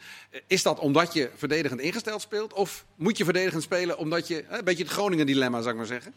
[0.47, 2.53] Is dat omdat je verdedigend ingesteld speelt?
[2.53, 4.45] Of moet je verdedigend spelen omdat je.
[4.49, 6.15] Een beetje het Groningen dilemma, zou ik maar zeggen.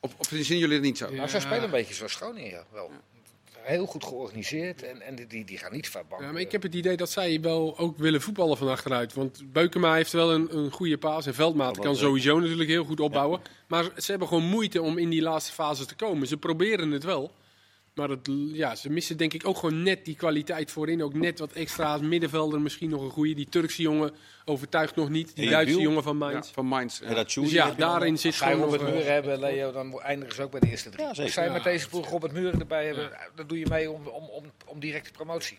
[0.00, 1.08] Of, of zien jullie het niet zo?
[1.10, 1.16] Ja.
[1.16, 2.90] Nou, zij spelen een beetje zoals Groningen, ja, wel.
[3.64, 4.82] Heel goed georganiseerd.
[4.82, 6.22] En, en die, die gaan niet van bank.
[6.22, 9.14] Ja, maar ik heb het idee dat zij wel ook willen voetballen van achteruit.
[9.14, 11.26] Want Beukema heeft wel een, een goede paas.
[11.26, 13.40] En Veldmaat kan sowieso natuurlijk heel goed opbouwen.
[13.68, 16.26] Maar ze hebben gewoon moeite om in die laatste fase te komen.
[16.26, 17.32] Ze proberen het wel.
[17.94, 21.02] Maar het, ja, ze missen denk ik ook gewoon net die kwaliteit voorin.
[21.02, 22.00] Ook net wat extra's.
[22.00, 23.34] Middenvelder misschien nog een goede.
[23.34, 24.14] Die Turkse jongen
[24.44, 25.36] overtuigt nog niet.
[25.36, 26.50] Die Duitse jongen van Ja, Mainz.
[26.50, 27.00] van Mainz.
[27.00, 27.14] ja.
[27.14, 28.64] Dat Dus ja, daarin zit Als zij gewoon.
[28.64, 31.02] Robert eh, Muren hebben, Leo, dan eindigen ze ook bij de eerste drie.
[31.02, 31.24] Ja, zeker.
[31.24, 32.08] Als zij Ja, met deze ploeg.
[32.08, 35.58] Robert Muren erbij hebben, dan doe je mee om, om, om, om directe promotie.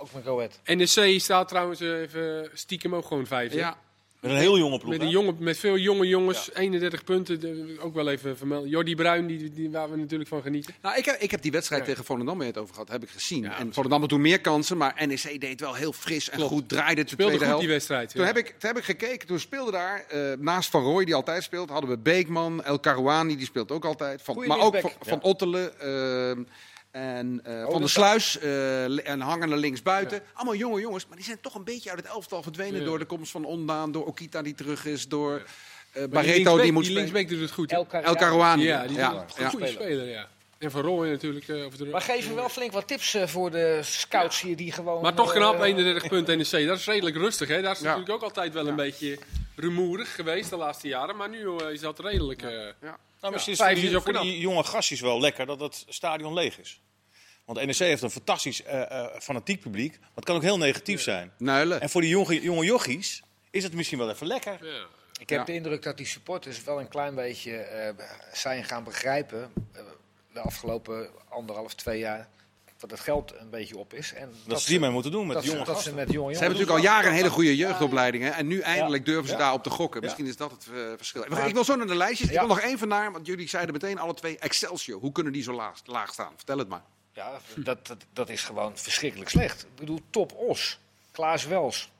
[0.00, 0.60] Ook met Go Ahead.
[0.64, 3.54] NEC staat trouwens even stiekem ook gewoon vijf.
[3.54, 3.76] Ja,
[4.24, 4.90] met een heel jonge ploeg.
[4.92, 8.68] Met, een jonge, met veel jonge jongens, 31 punten, de- ook wel even vermelden.
[8.68, 10.74] Jordi Bruin, die, die, waar we natuurlijk van genieten.
[10.82, 11.88] Nou, ik heb, ik heb die wedstrijd Ja.
[11.88, 13.42] tegen Volendam het over gehad, heb ik gezien.
[13.42, 13.72] Ja, en.
[13.72, 16.52] Volendam had toen meer kansen, maar NEC deed wel heel fris en Klopt.
[16.52, 16.68] goed.
[16.68, 17.88] Draaide de Speelde tweede goed die helft.
[17.88, 18.10] wedstrijd.
[18.10, 18.26] Toen ja.
[18.26, 21.42] heb, ik, toen heb ik gekeken, toen speelde daar, eh, naast Van Rooij, die altijd
[21.42, 24.22] speelt, hadden we Beekman, El Karouani, die speelt ook altijd.
[24.22, 26.42] Van, Goeie maar ook van, van Ottelen ehm,
[26.94, 30.22] en eh, Van dat- der Sluis eh, en hangende linksbuiten.
[30.34, 32.86] Allemaal jonge jongens, maar die zijn toch een beetje uit het elftal verdwenen Ja.
[32.86, 35.34] door de komst van Ondaan, door Okita die terug is, door
[35.92, 37.72] eh, Maar Barreto die moet die linksback doet het goed.
[37.72, 37.86] El
[38.16, 38.62] Karouani.
[38.64, 39.48] Ja, die ja, is een ja.
[39.48, 40.28] goede speler, ja.
[40.58, 41.48] En Van Rooij natuurlijk.
[41.48, 44.72] eh, over de Maar geven wel flink wat tips eh, voor de scouts hier die
[44.72, 45.02] gewoon...
[45.02, 46.66] Maar toch knap, 31 punten NEC.
[46.66, 47.48] Dat is redelijk rustig.
[47.48, 47.62] Hè?
[47.62, 47.84] Daar is Ja.
[47.84, 49.18] natuurlijk ook altijd wel een beetje
[49.56, 51.16] rumoerig geweest de laatste jaren.
[51.16, 52.42] Maar nu is dat redelijk...
[52.42, 52.50] eh,
[53.24, 56.34] Nou, misschien vijf is het voor, ook die, jonge gastjes wel lekker dat het stadion
[56.34, 56.80] leeg is.
[57.44, 60.00] Want NEC heeft een fantastisch eh, eh, fanatiek publiek.
[60.00, 61.32] Maar het kan ook heel negatief zijn.
[61.38, 61.80] Nuilen.
[61.80, 64.58] En voor die jonge, jonge jochies is het misschien wel even lekker.
[64.66, 64.86] ja.
[65.20, 65.44] Ik heb Ja.
[65.44, 69.52] de indruk dat die supporters wel een klein beetje eh, zijn gaan begrijpen...
[69.72, 69.82] eh,
[70.32, 72.28] de afgelopen anderhalf, twee jaar...
[72.78, 74.12] dat het geld een beetje op is.
[74.12, 76.04] En Dat ze hiermee moeten doen met dat, die ze- jonge dat ze gasten.
[76.06, 76.40] met jonge Ze jongens...
[76.40, 78.34] hebben natuurlijk al jaren een hele goede jeugdopleidingen.
[78.34, 79.38] En nu eindelijk durven ze Ja.
[79.38, 80.00] daarop te gokken.
[80.00, 80.06] Ja.
[80.06, 81.22] Misschien is dat het eh, verschil.
[81.46, 82.30] Ik wil zo naar de lijstjes.
[82.30, 85.00] Ik wil nog één vandaar, want jullie zeiden meteen alle twee Excelsior.
[85.00, 86.32] Hoe kunnen die zo laag, laag staan?
[86.36, 86.82] Vertel het maar.
[87.12, 89.62] Ja, dat, dat, dat is gewoon verschrikkelijk slecht.
[89.62, 90.78] Ik bedoel, top Os,
[91.12, 91.90] Klaas Wels.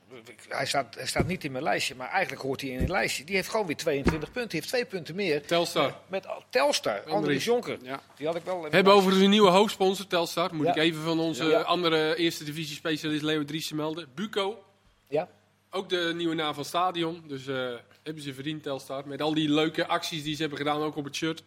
[0.49, 3.25] Hij staat, hij staat niet in mijn lijstje, maar eigenlijk hoort hij in een lijstje.
[3.25, 4.51] Die heeft gewoon weer 22 punten.
[4.51, 5.47] Die heeft twee punten meer.
[5.47, 6.01] Telstar.
[6.09, 7.79] Met al- Telstar, Andries Jonker.
[7.83, 8.01] Ja.
[8.17, 10.55] Die had ik wel We hebben overigens een nieuwe hoofdsponsor, Telstar.
[10.55, 10.73] Moet Ja.
[10.75, 11.61] ik even van onze Ja.
[11.61, 14.09] andere eerste divisie specialist Leo Driessen melden.
[14.15, 14.65] Buco.
[15.09, 15.29] Ja?
[15.71, 17.25] Ook de nieuwe naam van Stadion.
[17.27, 19.09] Dus eh, hebben ze verdiend, Telstar.
[19.09, 21.43] Met al die leuke acties die ze hebben gedaan, ook op het shirt.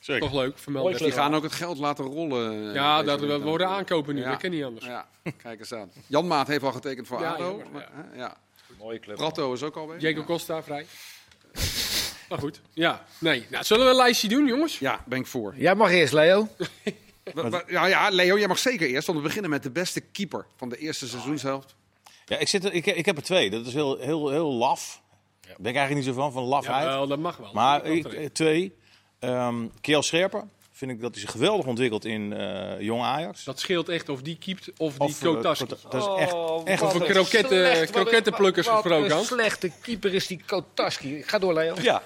[0.00, 0.22] Zeker.
[0.28, 0.96] Toch leuk, vermelden.
[0.98, 2.68] Die gaan ook het geld laten rollen.
[2.68, 4.20] eh, Ja, dat we worden aankopen nu.
[4.20, 4.30] Ja.
[4.30, 4.86] Dat kan niet anders.
[4.86, 5.06] Ja,
[5.42, 5.90] kijk eens aan.
[6.06, 7.58] Jan Maat heeft al getekend voor Ja, ADO.
[7.62, 8.36] jammer, ja.
[8.78, 9.16] Mooie club.
[9.16, 10.00] Pratto is ook al bezig.
[10.00, 10.86] Diego Costa, vrij.
[12.28, 13.04] maar goed, ja.
[13.18, 13.46] Nee.
[13.50, 14.78] Nou, zullen we een lijstje doen, jongens?
[14.78, 15.54] Ja, ben ik voor.
[15.56, 16.48] Jij mag eerst, Leo.
[17.66, 19.06] Ja, ja, Leo, jij mag zeker eerst.
[19.06, 21.74] Want we beginnen met de beste keeper van de eerste seizoenshelft.
[22.26, 23.50] Ja, ik, zit er, ik, ik heb er twee.
[23.50, 25.00] Dat is heel, heel, heel laf.
[25.40, 26.82] Daar ben ik eigenlijk niet zo van, van lafheid.
[26.84, 27.52] Ja, wel, dat mag wel.
[27.52, 28.74] Maar ik, twee.
[29.20, 30.44] Ehm Kjell Scherper.
[30.72, 33.44] Vind ik dat hij zich geweldig ontwikkelt in eh jong Ajax.
[33.44, 35.66] Dat scheelt echt of die keept of die Of, eh, Kotaski.
[35.66, 40.42] Kota- dat is echt, echt Over kroketten- krokettenplukkers gesproken, Wat een slechte keeper is die
[40.46, 41.22] Kotaski.
[41.22, 41.74] Ga door, Leo.
[41.82, 42.02] Ja.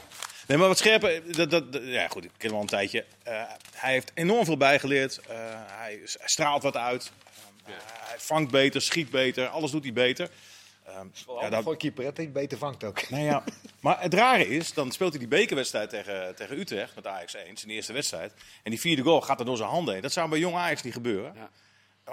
[0.47, 3.05] Nee, maar wat Scherper, dat, dat, dat- ja goed, ik ken hem al een tijdje.
[3.23, 3.43] Eh,
[3.75, 5.21] hij heeft enorm veel bijgeleerd.
[5.29, 5.37] Eh,
[5.67, 7.13] hij straalt wat uit.
[7.65, 7.73] Eh,
[8.09, 10.29] Hij vangt beter, schiet beter, alles doet hij beter.
[10.85, 11.07] Ehm,
[11.41, 13.11] ja, dat- Voor keeper, die beter vangt ook.
[13.11, 13.45] Nou ja,
[13.81, 17.57] maar het rare is, dan speelt hij die bekerwedstrijd tegen, tegen Utrecht met Ajax 1,
[17.57, 18.33] zijn eerste wedstrijd.
[18.63, 20.03] En die vierde goal gaat er door zijn handen heen.
[20.03, 21.35] Dat zou bij jong Ajax niet gebeuren.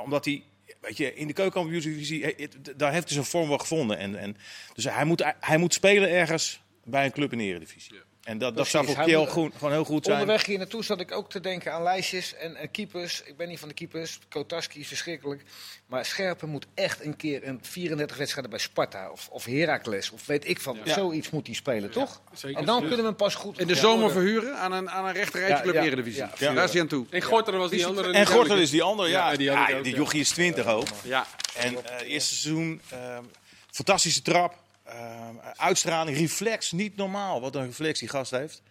[0.03, 0.43] Omdat hij,
[0.81, 3.97] weet je, in de keukenkampioensdivisie, eh, daar heeft hij zijn vorm wel gevonden.
[3.97, 4.37] En, en,
[4.73, 8.01] dus hij moet, hij moet spelen ergens bij een club in de eredivisie.
[8.23, 10.19] En dat, dat zou voor moet- gewoon, heel goed zijn.
[10.19, 13.21] Onderweg hier naartoe zat ik ook te denken aan lijstjes en, en keepers.
[13.25, 14.19] Ik ben niet van de keepers.
[14.29, 15.41] Kotaski is verschrikkelijk.
[15.85, 20.11] Maar Scherpen moet echt een keer een 34 wedstrijden bij Sparta of, of Heracles.
[20.11, 20.77] Of weet ik van.
[20.83, 20.93] Ja.
[20.93, 22.21] Zoiets moet hij spelen, toch?
[22.33, 22.59] zeker.
[22.59, 22.81] En dan Ja.
[22.81, 23.59] kunnen we hem pas goed...
[23.59, 24.21] In de zomer worden.
[24.21, 26.23] verhuren aan een, aan een rechterrijtje Ja, ja, Eredivisie.
[26.37, 27.05] ja, Daar is hij aan toe.
[27.09, 28.13] En Gorter was die andere.
[28.13, 29.31] En Gorter is die andere, ja.
[29.31, 29.37] Ja,
[29.73, 30.87] die die jochie is 20 ook.
[31.03, 31.25] Ja.
[31.55, 33.23] En eh eerste seizoen, ehm,
[33.71, 34.55] fantastische trap.
[34.91, 37.41] Ehm, uitstraling, reflex, niet normaal.
[37.41, 38.61] Wat een reflex die gast heeft.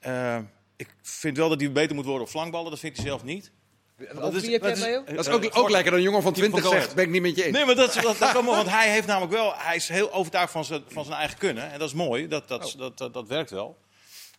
[0.00, 0.42] Ehm,
[0.76, 2.70] ik vind wel dat hij beter moet worden op flankballen.
[2.70, 3.52] Dat vindt hij zelf niet.
[3.96, 4.06] Wie
[4.52, 5.04] heb jij, Leo?
[5.04, 7.04] Dat is ook, ook lekker dat een jongen van Die van 20 Go zegt, ben
[7.04, 7.56] ik niet met je eens.
[7.56, 8.56] Nee, maar dat, is- dat, dat is wel mooi.
[8.56, 9.54] Want hij heeft namelijk wel...
[9.56, 11.70] Hij is heel overtuigd van zijn, van zijn eigen kunnen.
[11.72, 12.28] En dat is mooi.
[12.28, 12.78] Dat, dat, Oh.
[12.78, 13.78] dat, dat, dat werkt wel.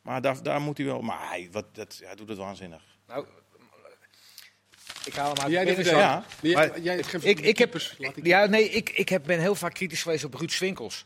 [0.01, 1.01] Maar daar, daar moet hij wel...
[1.01, 2.81] Maar hij, wat, dat, hij doet het waanzinnig.
[3.07, 3.25] Nou,
[5.05, 5.83] ik haal hem uit Jij de.
[5.83, 6.25] Ja.
[6.41, 7.75] Jij, Maar jij, geen Ik, ik heb,
[8.23, 11.05] ja, nee, ik, ik heb, ben heel vaak kritisch geweest op Ruud Swinkels.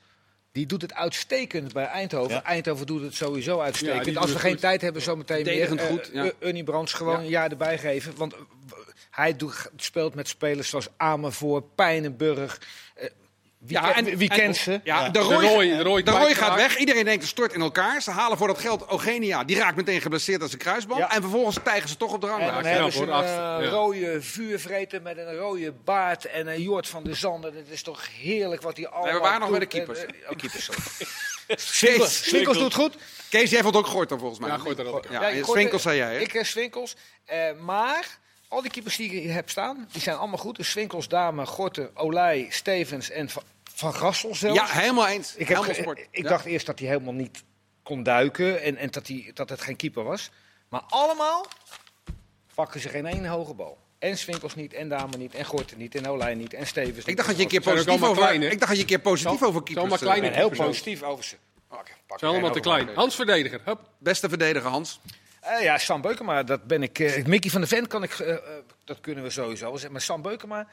[0.51, 2.33] Die doet het uitstekend bij Eindhoven.
[2.33, 2.43] Ja.
[2.43, 4.17] Eindhoven doet het sowieso uitstekend.
[4.17, 4.59] Als we geen goed.
[4.59, 5.77] tijd hebben, zometeen meer.
[5.79, 6.23] Eh, goed, ja.
[6.23, 7.19] eh, Ernie Brands gewoon Ja.
[7.23, 8.15] een jaar erbij geven.
[8.17, 8.35] Want
[9.09, 12.61] hij doet, speelt met spelers zoals Amervoort, Pijnenburg.
[12.95, 13.09] eh,
[13.59, 14.71] Wie, ken- wie kent ze?
[14.71, 15.05] Ja, Ja.
[15.05, 16.77] de De Roy, Roy- de Roy de Roy gaat weg.
[16.77, 18.01] Iedereen denkt, het stort in elkaar.
[18.01, 19.43] Ze halen voor dat geld Eugenia.
[19.43, 20.99] Die raakt meteen geblesseerd aan zijn kruisband.
[20.99, 21.11] Ja.
[21.11, 23.69] En vervolgens stijgen ze toch op de En dan knap, hebben ze een Ja.
[23.69, 27.53] rode vuurvreter met een rode baard en een Jort van de Zanden.
[27.53, 29.71] Dat is toch heerlijk wat hij allemaal waren nog bij doet.
[29.71, 29.99] de keepers.
[29.99, 30.69] Eh, eh, oh, keepers,
[31.77, 32.95] Swinkels, Swinkels doet goed.
[33.29, 34.49] Kees, jij vond ook Gorter volgens mij.
[34.49, 35.11] Ja, Gorter had ik ook.
[35.11, 36.19] Ja, Ja, en Swinkels zei jij, hè?
[36.19, 36.95] Ik heb Swinkels.
[37.25, 38.17] Eh, maar
[38.49, 40.55] al die keepers die ik hier heb staan, die zijn allemaal goed.
[40.55, 43.43] Dus Swinkels, Dame, Gorten, Olij, Stevens en Van,
[43.73, 44.59] van Gassel zelfs.
[44.59, 45.35] Ja, helemaal eens.
[45.35, 45.99] ik heb helemaal sport.
[46.11, 46.29] ik Ja.
[46.29, 47.43] dacht eerst dat hij helemaal niet
[47.83, 50.29] kon duiken en, en dat, hij, dat het geen keeper was.
[50.69, 51.45] Maar allemaal
[52.55, 53.77] pakken ze geen één hoge bal.
[53.99, 57.07] En Swinkels niet, en Dame niet, en Gorten niet, en Olij niet, en Stevens niet.
[57.07, 58.99] Ik dacht dat je een keer positief over, klein, ik dacht dat je een keer
[58.99, 59.77] positief Zo- over zo keepers...
[59.77, 61.35] allemaal eh, kleine heel positief over ze.
[61.67, 62.89] Pak- pak Zijn allemaal te klein.
[62.95, 63.61] Hans verdediger.
[63.65, 63.79] Hup.
[63.97, 64.99] Beste verdediger, Hans.
[65.41, 66.99] Eh, ja, Sam Beukema, dat ben ik.
[66.99, 68.37] eh, Mickey van der Ven kan ik, eh,
[68.83, 69.91] dat kunnen we sowieso zeggen.
[69.91, 70.67] Maar Sam Beukema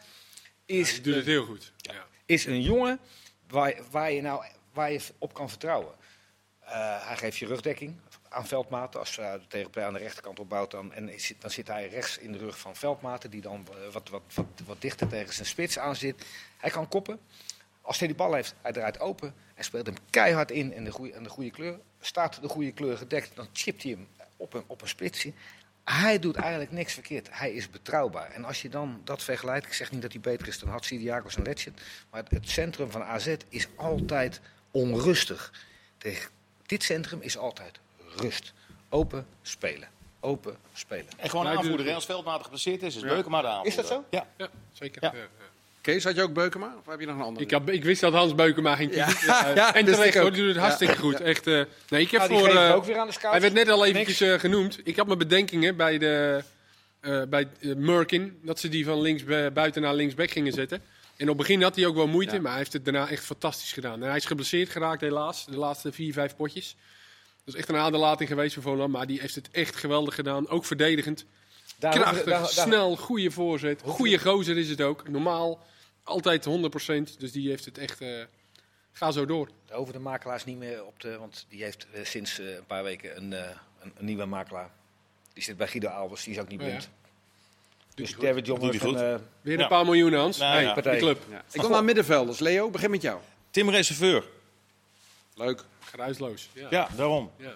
[0.65, 1.73] is, doet het heel goed.
[1.77, 2.07] Ja.
[2.27, 2.99] is een jongen
[3.49, 5.95] waar, waar, je nou, waar je op kan vertrouwen.
[7.01, 7.97] Hij geeft je rugdekking
[8.29, 9.01] aan Veldmaten.
[9.01, 12.33] Als uh, de tegenpartij aan de rechterkant opbouwt, dan, en dan zit hij rechts in
[12.33, 15.97] de rug van Veldmaten, die dan wat, wat, wat, wat dichter tegen zijn spits aan
[15.97, 16.27] zit.
[16.57, 17.21] Hij kan koppen.
[17.81, 19.35] Als hij die bal heeft, hij draait open.
[19.55, 21.79] Hij speelt hem keihard in en de goede, en de goede kleur.
[22.01, 25.33] Staat de goede kleur gedekt, dan chipt hij hem op een, op een splitsje.
[25.85, 27.29] Hij doet eigenlijk niks verkeerd.
[27.31, 28.31] Hij is betrouwbaar.
[28.31, 31.37] En als je dan dat vergelijkt, ik zeg niet dat hij beter is dan Hatsidiakos
[31.37, 31.81] en Letchet,
[32.11, 35.53] maar het, het centrum van AZ is altijd onrustig.
[35.99, 36.31] Tegen
[36.67, 37.79] dit centrum is altijd
[38.17, 38.53] rust.
[38.89, 39.89] Open spelen.
[40.21, 41.09] Open spelen.
[41.17, 41.95] En gewoon Ja, aanvoerder.
[41.95, 43.71] Als Veldmaat geblesseerd is, is Beukema de aanvoerder.
[43.71, 44.05] Is dat zo?
[44.11, 44.27] Ja.
[44.37, 45.03] Ja, zeker.
[45.03, 45.29] Ja.
[45.93, 46.75] Kees, had je ook Beukema?
[46.79, 47.45] Of heb je nog een andere?
[47.45, 49.27] Ik, had, ik wist dat Hans Beukema ging kiezen.
[49.27, 51.21] Ja, Ja, ja, en terecht hoor, die doet het hartstikke goed.
[51.21, 52.49] Echt, eh, nee, ik heb Nou, voor...
[52.49, 53.31] eh, ook weer aan de scouts.
[53.31, 54.81] hij werd net al eventjes eh, genoemd.
[54.85, 56.43] Ik had mijn bedenkingen bij, de,
[57.01, 58.39] eh, bij Merkin.
[58.43, 60.83] Dat ze die van links bu- buiten naar linksback gingen zetten.
[61.17, 62.35] En op het begin had hij ook wel moeite.
[62.35, 62.41] Ja.
[62.41, 64.03] Maar hij heeft het daarna echt fantastisch gedaan.
[64.03, 65.45] En hij is geblesseerd geraakt helaas.
[65.47, 66.77] De laatste vier, vijf potjes.
[67.45, 68.91] Dat is echt een aderlating geweest voor Volendam.
[68.91, 70.49] Maar die heeft het echt geweldig gedaan.
[70.49, 71.25] Ook verdedigend.
[71.79, 73.81] Daar Krachtig, daar- daar- snel, goede voorzet.
[73.85, 75.09] Goede gozer is het ook.
[75.09, 75.67] Normaal
[76.07, 77.17] altijd 100%.
[77.19, 78.01] Dus die heeft het echt...
[78.01, 78.23] eh,
[78.93, 79.49] ga zo door.
[79.71, 81.19] Hoeven de makelaars niet meer op te...
[81.19, 83.49] Want die heeft eh, sinds eh, een paar weken een, eh,
[83.81, 84.71] een, een nieuwe makelaar.
[85.33, 86.67] Die zit bij Guido Albers, die is ook niet ja.
[86.67, 86.89] blind.
[87.95, 88.15] Dus.
[88.17, 88.95] David goed.
[88.95, 89.63] eh, Weer Ja.
[89.63, 90.39] een paar miljoen, Hans.
[90.39, 90.75] Nou hey, ja.
[90.75, 91.23] die club.
[91.31, 91.45] Ja.
[91.53, 92.39] Ik kom naar middenvelders.
[92.39, 93.21] Leo, begin met jou.
[93.51, 94.25] Tim Reserveur.
[95.35, 95.65] Leuk.
[95.81, 96.49] Geruisloos.
[96.53, 96.67] Ja.
[96.71, 97.31] Ja, daarom.
[97.37, 97.55] Ja.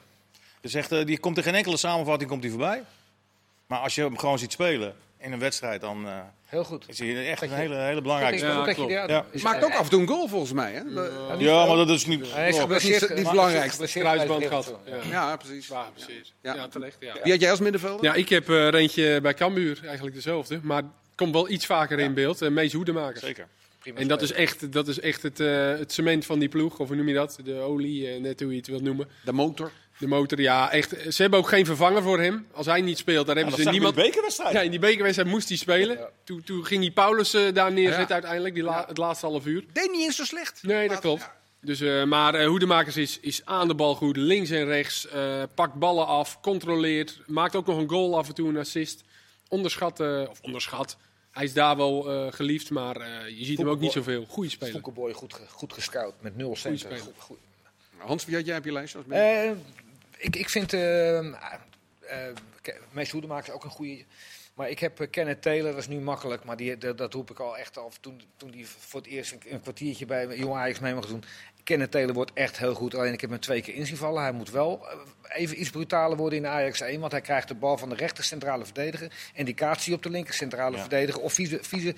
[0.61, 2.85] Dus echt, die komt in geen enkele samenvatting komt hij voorbij.
[3.67, 6.85] Maar als je hem gewoon ziet spelen in een wedstrijd, dan eh, heel goed.
[6.89, 9.25] is hij echt Dat een je- hele, hele belangrijke Ja, dat je Ja.
[9.43, 10.73] Maakt ook af en toe een goal volgens mij.
[10.73, 10.81] Hè?
[11.39, 12.33] Ja, maar dat is niet...
[12.33, 13.01] Hij is geblesseerd.
[13.01, 14.75] niet- niet het Kruisband gehad.
[14.87, 14.97] Ja.
[15.11, 15.67] Ja, precies.
[15.67, 16.35] Zwaar, precies.
[16.43, 16.55] Ja.
[16.55, 16.97] Ja, terecht.
[17.01, 17.13] Ja.
[17.23, 18.05] Wie had jij als middenvelder?
[18.05, 20.61] ja, ik heb eh, er eentje bij Cambuur, eigenlijk dezelfde.
[20.63, 20.83] Maar
[21.15, 22.43] komt wel iets vaker in beeld.
[22.43, 23.21] Uh, Mees Hoedemakers.
[23.21, 23.47] Zeker.
[23.79, 26.79] Prima En dat is echt, dat is echt het, eh, het cement van die ploeg.
[26.79, 27.39] Of hoe noem je dat?
[27.45, 29.09] De olie, net hoe je het wilt noemen.
[29.25, 29.71] De motor.
[30.01, 30.91] De motor, ja, echt.
[31.15, 32.47] Ze hebben ook geen vervanger voor hem.
[32.53, 33.97] Als hij niet speelt, dan Ja, hebben ze zag niemand.
[33.97, 34.53] in de bekerwedstrijd.
[34.53, 35.97] Ja, in die bekerwedstrijd moest hij spelen.
[35.99, 36.11] Ja.
[36.25, 38.13] Toen, toen ging hij Paulus eh, daar neerzetten Ja.
[38.13, 39.65] uiteindelijk, die la- het laatste half uur.
[39.73, 40.63] Deed niet eens zo slecht.
[40.63, 41.31] Nee, dat klopt.
[41.61, 45.09] Dus, eh, maar eh Hoedemakers is, is aan de bal goed, links en rechts.
[45.09, 47.21] eh, pakt ballen af, controleert.
[47.27, 49.03] Maakt ook nog een goal af en toe, een assist.
[49.49, 50.97] Onderschat, eh, of onderschat.
[51.31, 54.25] Hij is daar wel eh, geliefd, maar eh, je ziet hem ook niet zoveel.
[54.29, 54.73] Goeie speler.
[54.73, 56.79] Foukeboy goed, ge- goed gescout met nul centen.
[56.81, 56.99] speler.
[56.99, 57.39] Goed- goed.
[57.97, 58.97] Hans, wie had jij op je lijst?
[58.97, 59.05] Als?
[60.21, 61.33] Eh, ik, ik vind uh, uh,
[62.91, 64.05] Mees Hoedemakers ook een goede.
[64.55, 67.31] Maar ik heb eh, Kenneth Taylor, dat is nu makkelijk, maar die, dat, dat roep
[67.31, 70.55] ik al echt al toen, toen die voor het eerst een, een kwartiertje bij Jong
[70.55, 71.25] Ajax mee mag doen.
[71.65, 74.23] Kenneth Taylor wordt echt heel goed, alleen ik heb hem twee keer inzien vallen.
[74.23, 77.49] Hij moet wel eh, even iets brutaler worden in de Ajax 1, want hij krijgt
[77.49, 79.13] de bal van de rechter centrale verdediger.
[79.35, 80.81] Indicatie op de linker centrale Ja.
[80.81, 81.21] verdediger.
[81.21, 81.95] Of vieze, vieze,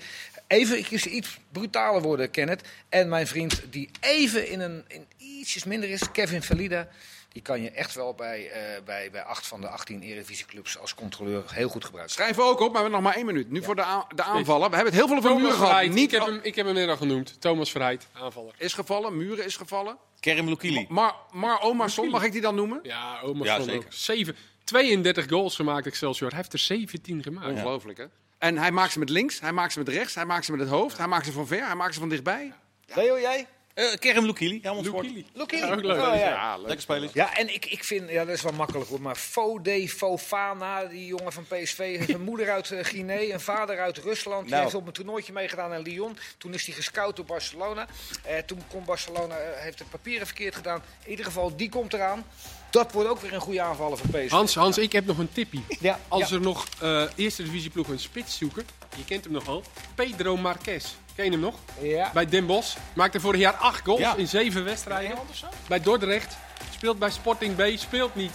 [0.47, 2.67] even iets, iets brutaler worden, Kenneth.
[2.89, 6.87] En mijn vriend die even in een in ietsjes minder is, Kevin Valida.
[7.33, 10.95] Die kan je echt wel bij, eh, bij, bij acht van de 18 Eredivisieclubs als
[10.95, 12.13] controleur heel goed gebruiken.
[12.15, 13.49] Schrijf ook op, maar we hebben nog maar één minuut.
[13.51, 14.69] Nu voor de, a- de aanvallen.
[14.69, 15.67] We hebben het heel veel over muren gehad.
[15.67, 17.41] Verheid, ik, Niet heb hem, ik heb hem net al genoemd.
[17.41, 18.53] Thomas Verheid, aanvaller.
[18.57, 19.97] is gevallen, muren is gevallen.
[20.19, 20.85] Kerem Lukili.
[20.89, 22.79] Maar, maar Omarsson, mag ik die dan noemen?
[22.83, 23.85] Ja, oma Ja, ja, zeker.
[23.85, 23.93] ook.
[23.93, 26.29] Zeven, 32 goals gemaakt Excelsior.
[26.29, 27.47] Hij heeft er 17 gemaakt.
[27.47, 28.05] Ongelooflijk, hè?
[28.37, 30.59] En hij maakt ze met links, hij maakt ze met rechts, hij maakt ze met
[30.59, 32.53] het hoofd, hij maakt ze van ver, hij maakt ze van dichtbij.
[32.85, 33.47] Leo, jij?
[33.73, 34.85] Eh Kerem Lukili, Sport.
[34.85, 35.25] Lukili.
[35.33, 35.61] Lukili.
[35.61, 36.01] Ja, ook leuk.
[36.01, 36.13] Oh, ja.
[36.15, 36.61] Ja, leuk.
[36.67, 37.09] Lekker spelen.
[37.13, 41.05] Ja, en ik, ik vind, ja, dat is wel makkelijk hoor, maar Fode Fofana, die
[41.05, 44.41] jongen van PSV, heeft een moeder uit eh, Guinea, een vader uit Rusland.
[44.41, 44.63] Die Nou.
[44.63, 46.17] heeft op een toernooitje meegedaan in Lyon.
[46.37, 47.87] Toen is hij gescout door Barcelona.
[48.23, 50.81] Eh, toen kon Barcelona, heeft de papieren verkeerd gedaan.
[51.03, 52.25] In ieder geval, die komt eraan.
[52.69, 54.29] Dat wordt ook weer een goede aanvaller voor PSV.
[54.29, 55.65] Hans, Hans, ik heb nog een tippie.
[55.79, 56.35] ja, Als ja.
[56.35, 58.65] er nog eh, eerste divisieploeg een spits zoeken,
[58.95, 59.63] je kent hem nog wel,
[59.95, 60.85] Pedro Marquez.
[61.15, 61.55] Ken je hem nog?
[61.81, 62.09] Ja.
[62.13, 62.77] Bij Den Bosch.
[62.93, 64.15] Maakte vorig jaar acht goals Ja.
[64.15, 65.05] in zeven wedstrijden.
[65.05, 65.47] Engeland of zo?
[65.67, 66.37] Bij Dordrecht.
[66.73, 67.63] Speelt bij Sporting B.
[67.75, 68.31] Speelt niet.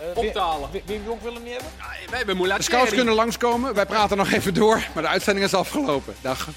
[0.00, 0.70] Eh, Optalen.
[0.70, 1.70] Wim- Wim Jonk wil hem niet hebben?
[1.78, 3.74] Ja, wij hebben Moulin De scouts kunnen langskomen.
[3.74, 6.14] Wij praten nog even door, maar de uitzending is afgelopen.
[6.20, 6.48] Dag.